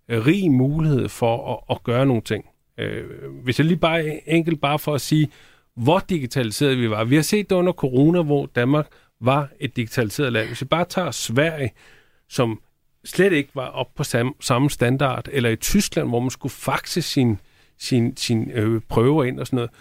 [0.10, 2.46] øh, rig mulighed for at, at gøre nogle ting.
[2.78, 3.04] Øh,
[3.44, 5.30] hvis jeg lige bare enkelt bare for at sige,
[5.76, 7.04] hvor digitaliseret vi var.
[7.04, 8.88] Vi har set det under corona, hvor Danmark
[9.22, 10.48] var et digitaliseret land.
[10.48, 11.72] Hvis vi bare tager Sverige,
[12.30, 12.62] som
[13.06, 17.02] slet ikke var op på samme, samme standard, eller i Tyskland, hvor man skulle faxe
[17.02, 17.40] sin,
[17.78, 19.72] sin, sin øh, prøver ind og sådan noget.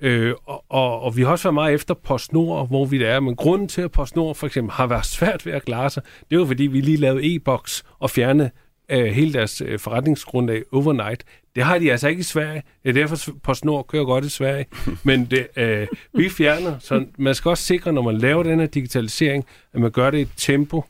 [0.00, 3.20] Øh, og, og, og vi har også været meget efter PostNord, hvor vi er.
[3.20, 6.38] Men grunden til, at PostNord for eksempel har været svært ved at klare sig, det
[6.38, 8.50] var fordi, vi lige lavede e-boks og fjernede
[8.88, 11.24] øh, hele deres øh, forretningsgrundlag overnight.
[11.54, 12.62] Det har de altså ikke i Sverige.
[12.82, 14.66] Det er derfor, PostNord kører godt i Sverige.
[15.04, 18.66] Men det, øh, vi fjerner, så man skal også sikre, når man laver den her
[18.66, 19.44] digitalisering,
[19.74, 20.84] at man gør det i et tempo,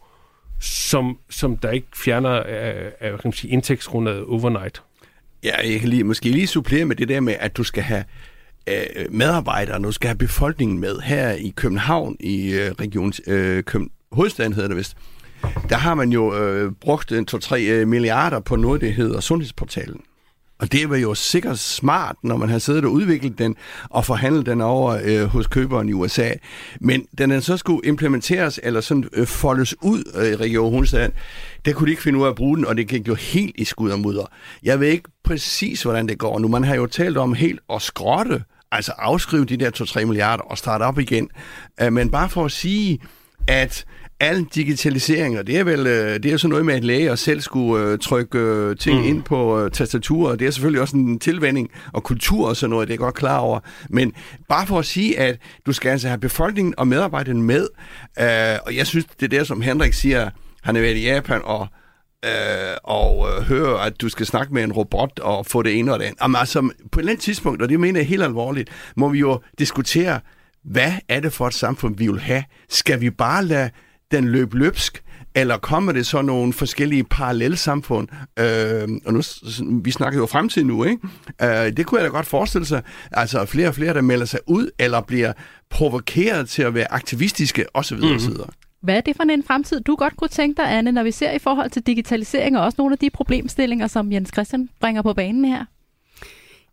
[0.65, 4.83] som, som der ikke fjerner øh, øh, af, af kan man sige, indtægtsgrundlaget overnight.
[5.45, 8.05] Ja, jeg kan lige, måske lige supplere med det der med, at du skal have
[8.69, 13.91] øh, medarbejdere, du skal have befolkningen med her i København, i øh, region, øh, Køben,
[14.13, 14.97] hovedstaden hedder det vist.
[15.69, 20.01] Der har man jo øh, brugt 2-3 øh, milliarder på noget, det hedder Sundhedsportalen.
[20.59, 23.57] Og det var jo sikkert smart, når man har siddet og udviklet den
[23.91, 26.31] og forhandlet den over øh, hos køberen i USA.
[26.81, 31.13] Men den den så skulle implementeres eller sådan øh, foldes ud øh, i Region Hovedstaden,
[31.65, 33.55] der kunne de ikke finde ud af at bruge den, og det gik jo helt
[33.59, 34.27] i skud og mudder.
[34.63, 36.49] Jeg ved ikke præcis, hvordan det går nu.
[36.49, 38.43] Man har jo talt om helt at skrotte,
[38.73, 41.29] altså afskrive de der 2-3 milliarder og starte op igen.
[41.83, 42.99] Øh, men bare for at sige,
[43.49, 43.85] at
[44.21, 47.41] al digitalisering, og det er vel øh, det er sådan noget med, at læger selv
[47.41, 49.07] skulle uh, trykke uh, ting mm.
[49.07, 50.39] ind på uh, tastaturet.
[50.39, 53.39] Det er selvfølgelig også en tilvænding og kultur og sådan noget, det er godt klar
[53.39, 53.61] over.
[53.91, 54.13] Men
[54.49, 57.69] bare for at sige, at du skal altså have befolkningen og medarbejderne med,
[58.21, 60.31] uh, og jeg synes, det er der, som Henrik siger,
[60.63, 61.67] han er været i Japan og
[62.25, 65.93] øh, og øh, høre, at du skal snakke med en robot og få det ene
[65.93, 66.21] og det andet.
[66.23, 69.19] Jamen, altså, på et eller andet tidspunkt, og det mener jeg helt alvorligt, må vi
[69.19, 70.21] jo diskutere,
[70.65, 72.45] hvad er det for et samfund, vi vil have?
[72.69, 73.71] Skal vi bare lade
[74.17, 75.03] den løb løbsk,
[75.35, 78.09] eller kommer det så nogle forskellige parallelle samfund?
[78.39, 79.23] Øh, og nu,
[79.85, 81.09] vi snakker jo fremtid nu, ikke?
[81.43, 82.83] Øh, det kunne jeg da godt forestille sig.
[83.13, 85.33] Altså flere og flere, der melder sig ud, eller bliver
[85.71, 87.97] provokeret til at være aktivistiske, osv.
[87.97, 88.15] Mm.
[88.15, 88.33] osv.
[88.83, 91.31] Hvad er det for en fremtid, du godt kunne tænke dig, Anne, når vi ser
[91.31, 95.13] i forhold til digitalisering, og også nogle af de problemstillinger, som Jens Christian bringer på
[95.13, 95.65] banen her?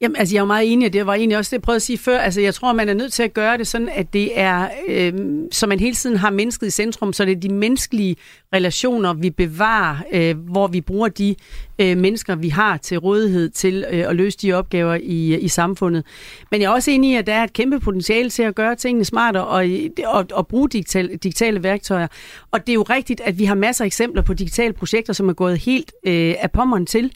[0.01, 1.75] Jamen, altså, jeg er jo meget enig, og det var egentlig også det, jeg prøvede
[1.75, 2.17] at sige før.
[2.17, 5.13] Altså, jeg tror, man er nødt til at gøre det sådan, at det er, øh,
[5.51, 8.15] så man hele tiden har mennesket i centrum, så det er de menneskelige
[8.53, 11.35] relationer, vi bevarer, øh, hvor vi bruger de
[11.79, 16.05] øh, mennesker, vi har til rådighed til øh, at løse de opgaver i, i samfundet.
[16.51, 18.75] Men jeg er også enig i, at der er et kæmpe potentiale til at gøre
[18.75, 19.65] tingene smartere og,
[20.05, 22.07] og, og bruge digital, digitale værktøjer.
[22.51, 25.29] Og det er jo rigtigt, at vi har masser af eksempler på digitale projekter, som
[25.29, 27.11] er gået helt øh, af pommeren til.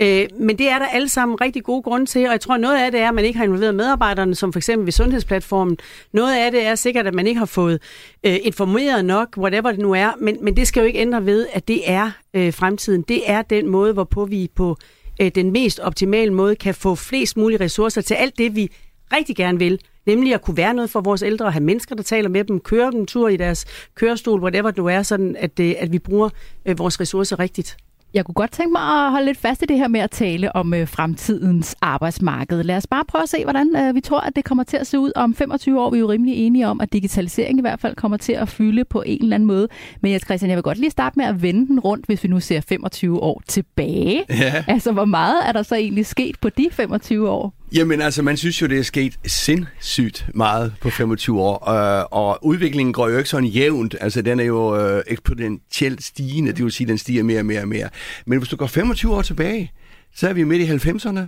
[0.00, 2.76] Øh, men det er der alle sammen rigtig gode grunde til, og jeg tror, noget
[2.76, 5.78] af det er, at man ikke har involveret medarbejderne, som for eksempel ved Sundhedsplatformen.
[6.12, 7.82] Noget af det er sikkert, at man ikke har fået
[8.24, 11.46] øh, informeret nok, whatever det nu er, men, men det skal jo ikke ændre ved,
[11.52, 13.02] at det er øh, fremtiden.
[13.02, 14.76] Det er den måde, hvorpå vi på
[15.20, 18.70] øh, den mest optimale måde kan få flest mulige ressourcer til alt det, vi
[19.12, 22.28] rigtig gerne vil, nemlig at kunne være noget for vores ældre, have mennesker, der taler
[22.28, 23.64] med dem, køre dem tur i deres
[23.94, 26.28] kørestol, whatever det nu er, sådan at, øh, at vi bruger
[26.66, 27.76] øh, vores ressourcer rigtigt.
[28.14, 30.56] Jeg kunne godt tænke mig at holde lidt fast i det her med at tale
[30.56, 32.62] om øh, fremtidens arbejdsmarked.
[32.62, 34.86] Lad os bare prøve at se, hvordan øh, vi tror, at det kommer til at
[34.86, 35.90] se ud om 25 år.
[35.90, 38.84] Vi er jo rimelig enige om, at digitalisering i hvert fald kommer til at fylde
[38.84, 39.68] på en eller anden måde.
[40.00, 42.28] Men jeg, Christian, jeg vil godt lige starte med at vende den rundt, hvis vi
[42.28, 44.24] nu ser 25 år tilbage.
[44.30, 44.64] Ja.
[44.68, 47.54] Altså, hvor meget er der så egentlig sket på de 25 år?
[47.74, 52.44] Jamen altså, man synes jo, det er sket sindssygt meget på 25 år, og, og
[52.44, 53.96] udviklingen går jo ikke sådan jævnt.
[54.00, 57.60] Altså, den er jo øh, eksponentielt stigende, det vil sige, den stiger mere og mere
[57.60, 57.88] og mere.
[58.26, 59.72] Men hvis du går 25 år tilbage,
[60.16, 61.20] så er vi midt i 90'erne,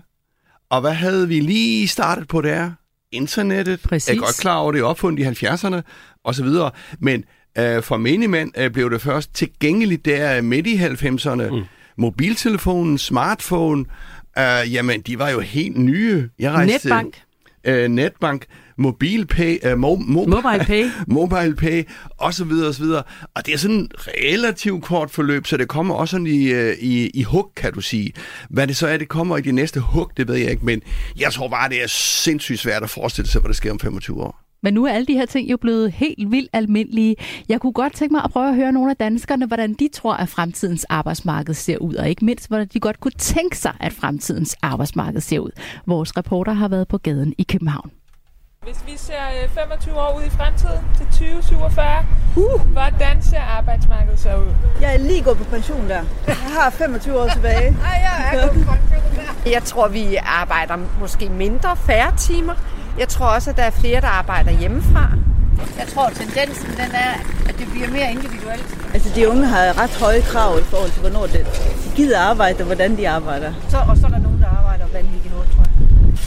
[0.71, 2.71] og hvad havde vi lige startet på der?
[3.13, 3.81] Internettet.
[3.81, 4.09] Præcis.
[4.09, 5.81] Jeg er godt klar over, det er opfundet i 70'erne,
[6.25, 6.71] og så videre.
[6.99, 7.25] Men
[7.59, 11.51] øh, for menigmand øh, blev det først tilgængeligt der midt i 90'erne.
[11.51, 11.65] Mm.
[11.99, 13.85] Mobiltelefonen, smartphone,
[14.39, 16.29] Uh, jamen, de var jo helt nye.
[16.39, 17.23] Jeg rejste, Netbank.
[17.69, 18.45] Uh, Netbank,
[18.79, 21.83] MobilePay, uh, mo, mo, Mobile Pay, Mobile Pay,
[22.17, 23.03] og så videre, og så videre.
[23.35, 26.73] Og det er sådan et relativt kort forløb, så det kommer også sådan i, uh,
[26.79, 28.13] i, i hug, kan du sige.
[28.51, 30.83] Hvad det så er, det kommer i de næste hug, det ved jeg ikke, men
[31.19, 34.23] jeg tror bare, det er sindssygt svært at forestille sig, hvad der sker om 25
[34.23, 34.46] år.
[34.63, 37.17] Men nu er alle de her ting jo blevet helt vildt almindelige.
[37.49, 40.15] Jeg kunne godt tænke mig at prøve at høre nogle af danskerne, hvordan de tror,
[40.15, 43.93] at fremtidens arbejdsmarked ser ud, og ikke mindst, hvordan de godt kunne tænke sig, at
[43.93, 45.51] fremtidens arbejdsmarked ser ud.
[45.87, 47.91] Vores reporter har været på gaden i København.
[48.67, 52.61] Hvis vi ser 25 øh, år ud i fremtiden til 2047, uh.
[52.61, 54.53] hvordan ser arbejdsmarkedet så ud?
[54.81, 56.03] Jeg er lige gået på pension der.
[56.27, 57.71] Jeg har 25 år tilbage.
[57.89, 59.51] Nej, jeg er gået på pension der.
[59.51, 62.55] Jeg tror, vi arbejder måske mindre, færre timer.
[62.99, 65.05] Jeg tror også, at der er flere, der arbejder hjemmefra.
[65.79, 67.13] Jeg tror, tendensen den er,
[67.49, 68.67] at det bliver mere individuelt.
[68.95, 71.41] Altså, de unge har ret høje krav i forhold til, hvornår det,
[71.85, 73.53] de gider arbejde, og hvordan de arbejder.
[73.69, 75.73] Så, og så er der nogen, der arbejder vanvittigt hårdt, tror jeg.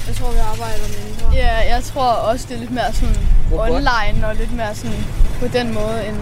[0.08, 1.26] Jeg tror, vi arbejder mindre.
[1.44, 3.16] Ja, jeg tror også, det er lidt mere sådan
[3.52, 4.98] online og lidt mere sådan
[5.42, 6.18] på den måde end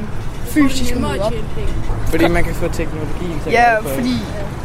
[0.45, 1.33] fysisk at møde op.
[2.07, 4.15] Fordi man kan få teknologien til Ja, fordi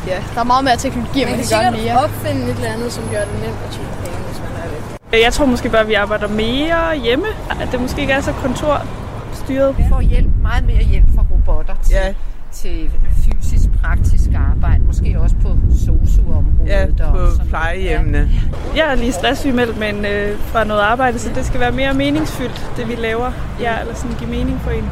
[0.06, 2.04] ja, der er meget mere teknologi, man, man kan, kan gøre mere.
[2.04, 5.01] opfinde et eller andet, som gør det nemt at tjene penge, hvis man er det.
[5.12, 7.26] Jeg tror måske bare, at vi arbejder mere hjemme.
[7.60, 9.78] At det måske ikke er så kontorstyret.
[9.78, 12.14] Vi får hjælp, meget mere hjælp fra robotter til, ja.
[12.52, 12.90] til
[13.24, 14.80] fysisk, praktisk arbejde.
[14.84, 15.48] Måske også på
[15.86, 16.68] sosu-området.
[16.68, 18.30] Ja, på og sådan plejehjemmene.
[18.76, 18.84] Ja.
[18.84, 22.72] Jeg er lige stresssygemeldt men, øh, fra noget arbejde, så det skal være mere meningsfyldt,
[22.76, 23.32] det vi laver.
[23.60, 24.90] Ja, eller sådan give mening for en.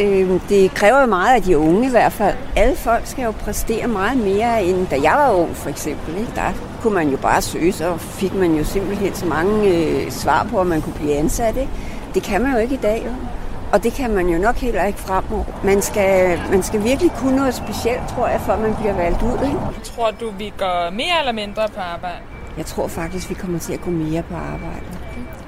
[0.00, 2.36] Øh, det kræver jo meget af de unge i hvert fald.
[2.56, 6.16] Alle folk skal jo præstere meget mere, end da jeg var ung for eksempel.
[6.16, 6.32] Ikke?
[6.34, 6.52] Der
[6.82, 10.60] kunne man jo bare søge, så fik man jo simpelthen så mange øh, svar på,
[10.60, 11.56] at man kunne blive ansat.
[11.56, 11.72] Ikke?
[12.14, 13.02] Det kan man jo ikke i dag.
[13.06, 13.12] Jo.
[13.72, 15.44] Og det kan man jo nok heller ikke fremover.
[15.64, 19.46] Man skal, man skal virkelig kunne noget specielt, tror jeg, før man bliver valgt ud.
[19.46, 19.58] Ikke?
[19.84, 22.18] Tror du, vi går mere eller mindre på arbejde?
[22.56, 24.86] Jeg tror faktisk, vi kommer til at gå mere på arbejde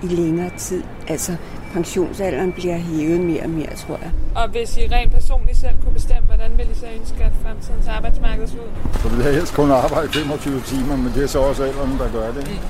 [0.03, 0.83] i længere tid.
[1.09, 1.37] Altså,
[1.73, 4.11] pensionsalderen bliver hævet mere og mere, tror jeg.
[4.35, 7.89] Og hvis I rent personligt selv kunne bestemme, hvordan vil I så ønske, at fremtidens
[7.89, 9.01] arbejdsmarked ser ud?
[9.03, 12.13] Så vil jeg helst kun arbejde 25 timer, men det er så også alderen, der
[12.13, 12.61] gør det.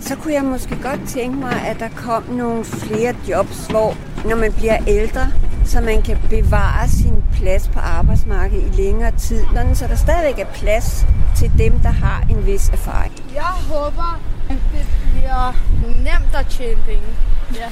[0.00, 3.94] Så kunne jeg måske godt tænke mig, at der kom nogle flere jobs, hvor
[4.28, 5.32] når man bliver ældre,
[5.64, 10.52] så man kan bevare sin plads på arbejdsmarkedet i længere tid, så der stadigvæk er
[10.54, 11.06] plads
[11.36, 13.12] til dem, der har en vis erfaring.
[13.34, 14.20] Jeg håber,
[14.50, 15.56] at det bliver
[15.96, 17.08] nemt at tjene penge.
[17.54, 17.68] Ja,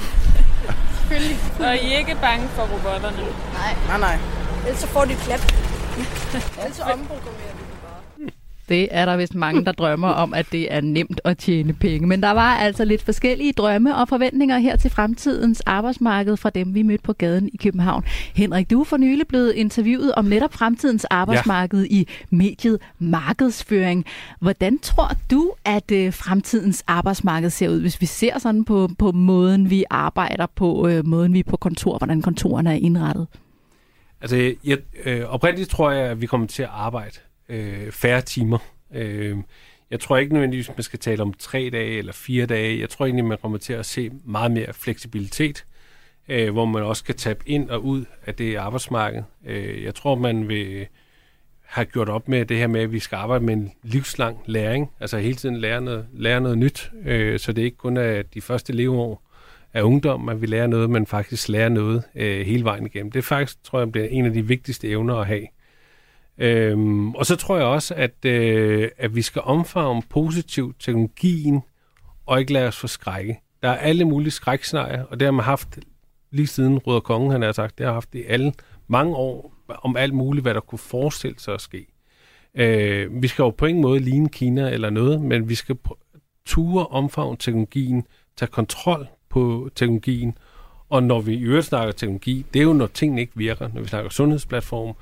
[0.99, 1.37] selvfølgelig.
[1.59, 3.17] Og I er ikke bange for robotterne?
[3.53, 3.73] Nej.
[3.87, 4.17] Nej, nej.
[4.65, 5.39] Ellers så får de klap.
[6.59, 7.63] Ellers så omprogrammerer vi
[8.69, 12.07] det er der vist mange, der drømmer om, at det er nemt at tjene penge.
[12.07, 16.75] Men der var altså lidt forskellige drømme og forventninger her til fremtidens arbejdsmarked fra dem,
[16.75, 18.03] vi mødte på gaden i København.
[18.35, 21.95] Henrik, du er for nylig blevet interviewet om netop fremtidens arbejdsmarked ja.
[21.95, 24.05] i mediet markedsføring.
[24.39, 29.11] Hvordan tror du, at øh, fremtidens arbejdsmarked ser ud, hvis vi ser sådan på, på
[29.11, 33.27] måden, vi arbejder på, øh, måden vi er på kontor, hvordan kontorerne er indrettet?
[34.21, 37.19] Altså, jeg, øh, oprindeligt tror jeg, at vi kommer til at arbejde
[37.49, 38.57] øh, færre timer.
[38.93, 39.37] Øh,
[39.91, 42.79] jeg tror ikke nødvendigvis, man skal tale om tre dage eller fire dage.
[42.79, 45.65] Jeg tror egentlig, man kommer til at se meget mere fleksibilitet,
[46.29, 49.23] øh, hvor man også kan tabe ind og ud af det arbejdsmarked.
[49.45, 50.87] Øh, jeg tror, man vil
[51.67, 54.91] have gjort op med det her med, at vi skal arbejde med en livslang læring,
[54.99, 58.41] altså hele tiden lære noget, lære noget nyt, øh, så det ikke kun er de
[58.41, 59.23] første leveår
[59.73, 63.11] af ungdom, at vi lærer noget, men faktisk lærer noget øh, hele vejen igennem.
[63.11, 65.47] Det er faktisk, tror jeg, bliver en af de vigtigste evner at have.
[66.37, 71.61] Øhm, og så tror jeg også, at, øh, at vi skal omfavne positiv teknologien,
[72.25, 73.39] og ikke lade os forskrække.
[73.63, 75.79] Der er alle mulige skrækscenarier, og det har man haft
[76.31, 78.53] lige siden Røder Kongen, han har sagt, det har haft i alle
[78.87, 81.87] mange år, om alt muligt, hvad der kunne forestille sig at ske.
[82.55, 85.77] Øh, vi skal jo på ingen måde ligne Kina eller noget, men vi skal
[86.45, 88.03] ture omfavne teknologien,
[88.37, 90.37] tage kontrol på teknologien,
[90.89, 93.69] og når vi i øvrigt snakker teknologi, det er jo, når tingene ikke virker.
[93.73, 94.95] Når vi snakker sundhedsplatform,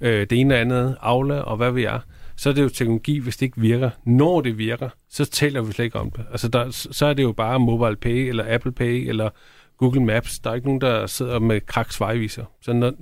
[0.00, 2.00] øh, det ene eller andet, Aula og hvad vi er,
[2.36, 3.90] så er det jo teknologi, hvis det ikke virker.
[4.04, 6.24] Når det virker, så taler vi slet ikke om det.
[6.30, 9.30] Altså der, så er det jo bare Mobile Pay, eller Apple Pay, eller
[9.78, 10.38] Google Maps.
[10.38, 12.44] Der er ikke nogen, der sidder med kraks vejviser.
[12.62, 12.92] Så når,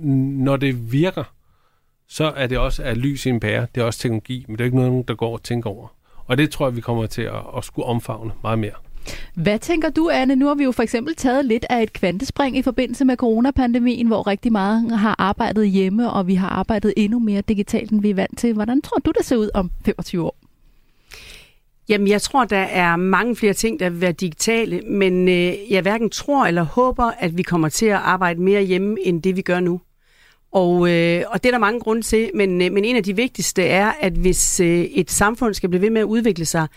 [0.43, 1.23] når det virker,
[2.07, 3.67] så er det også at lys i en pære.
[3.75, 5.87] Det er også teknologi, men det er ikke noget, der går og tænker over.
[6.25, 8.86] Og det tror jeg, vi kommer til at, at skulle omfavne meget mere.
[9.33, 10.35] Hvad tænker du, Anne?
[10.35, 14.07] Nu har vi jo for eksempel taget lidt af et kvantespring i forbindelse med coronapandemien,
[14.07, 18.09] hvor rigtig meget har arbejdet hjemme, og vi har arbejdet endnu mere digitalt, end vi
[18.09, 18.53] er vant til.
[18.53, 20.37] Hvordan tror du, det ser ud om 25 år?
[21.89, 25.81] Jamen, jeg tror, der er mange flere ting, der vil være digitale, men øh, jeg
[25.81, 29.41] hverken tror eller håber, at vi kommer til at arbejde mere hjemme, end det vi
[29.41, 29.81] gør nu.
[30.51, 33.15] Og, øh, og det er der mange grunde til, men, øh, men en af de
[33.15, 36.67] vigtigste er, at hvis øh, et samfund skal blive ved med at udvikle sig,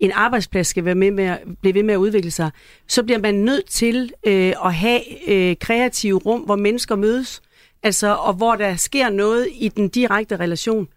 [0.00, 2.50] en arbejdsplads skal være med med at, blive ved med at udvikle sig,
[2.88, 7.42] så bliver man nødt til øh, at have øh, kreative rum, hvor mennesker mødes,
[7.82, 10.88] altså, og hvor der sker noget i den direkte relation.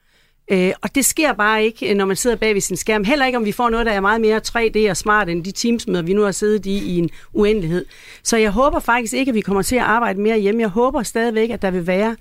[0.51, 3.03] Øh, og det sker bare ikke, øh, når man sidder bag ved sin skærm.
[3.03, 5.51] Heller ikke, om vi får noget, der er meget mere 3D og smart, end de
[5.51, 7.85] teamsmøder, vi nu har siddet i i en uendelighed.
[8.23, 10.61] Så jeg håber faktisk ikke, at vi kommer til at arbejde mere hjemme.
[10.61, 12.15] Jeg håber stadigvæk, at der vil være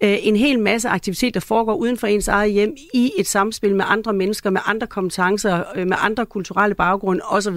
[0.00, 3.76] øh, en hel masse aktivitet, der foregår uden for ens eget hjem, i et samspil
[3.76, 7.56] med andre mennesker, med andre kompetencer, øh, med andre kulturelle baggrunde osv.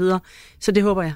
[0.60, 1.14] Så det håber jeg.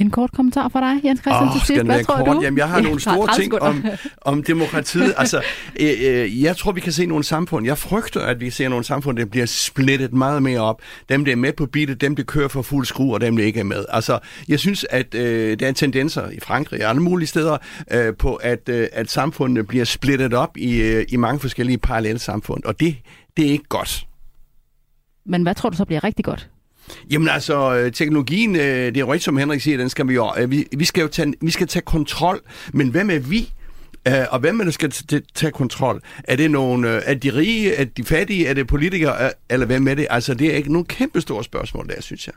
[0.00, 1.84] En kort kommentar fra dig, Jens Christian, oh, til sidst.
[1.84, 2.36] Hvad tror kort?
[2.36, 2.42] du?
[2.42, 3.84] Jamen, jeg har nogle store 30 ting om,
[4.22, 5.14] om demokratiet.
[5.16, 5.42] altså,
[5.80, 7.66] øh, øh, jeg tror, vi kan se nogle samfund.
[7.66, 10.80] Jeg frygter, at vi ser nogle samfund, der bliver splittet meget mere op.
[11.08, 13.44] Dem, der er med på beatet, dem, der kører for fuld skrue, og dem, der
[13.44, 13.84] ikke er med.
[13.88, 17.56] Altså, jeg synes, at øh, der er tendenser i Frankrig og andre mulige steder
[17.90, 22.18] øh, på, at, øh, at samfundene bliver splittet op i, øh, i mange forskellige parallelle
[22.18, 22.64] samfund.
[22.64, 22.96] Og det,
[23.36, 24.06] det er ikke godt.
[25.26, 26.50] Men hvad tror du så bliver rigtig godt?
[27.10, 30.32] Jamen altså, øh, teknologien, øh, det er rigtigt, som Henrik siger, den skal vi jo,
[30.38, 32.40] øh, vi, vi skal jo tage, vi skal tage kontrol,
[32.72, 33.52] men hvem er vi?
[34.30, 34.90] Og hvem er der skal
[35.34, 36.00] tage kontrol?
[36.24, 39.94] Er det nogen, er de rige, er de fattige, er det politikere, eller hvem er
[39.94, 40.06] det?
[40.10, 42.34] Altså, det er ikke nogen kæmpe store spørgsmål der, synes jeg.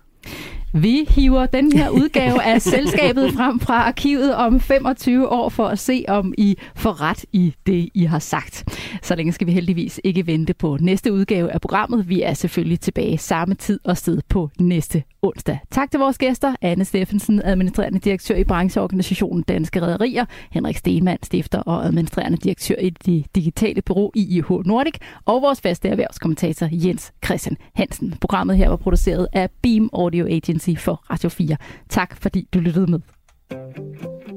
[0.76, 5.80] Vi hiver den her udgave af selskabet frem fra arkivet om 25 år for at
[5.80, 8.80] se, om I får ret i det, I har sagt.
[9.02, 12.10] Så længe skal vi heldigvis ikke vente på næste udgave af programmet.
[12.10, 15.60] Vi er selvfølgelig tilbage samme tid og sted på næste onsdag.
[15.72, 21.60] Tak til vores gæster, Anne Steffensen, administrerende direktør i brancheorganisationen Danske Rederier, Henrik Stemann, stifter
[21.60, 24.94] og administrerende direktør i det digitale bureau IIH Nordic,
[25.26, 28.16] og vores faste erhvervskommentator Jens Christian Hansen.
[28.22, 31.58] Programmet her var produceret af Beam Audio Agency for Radio 4.
[31.90, 34.33] Tak fordi du lyttede med.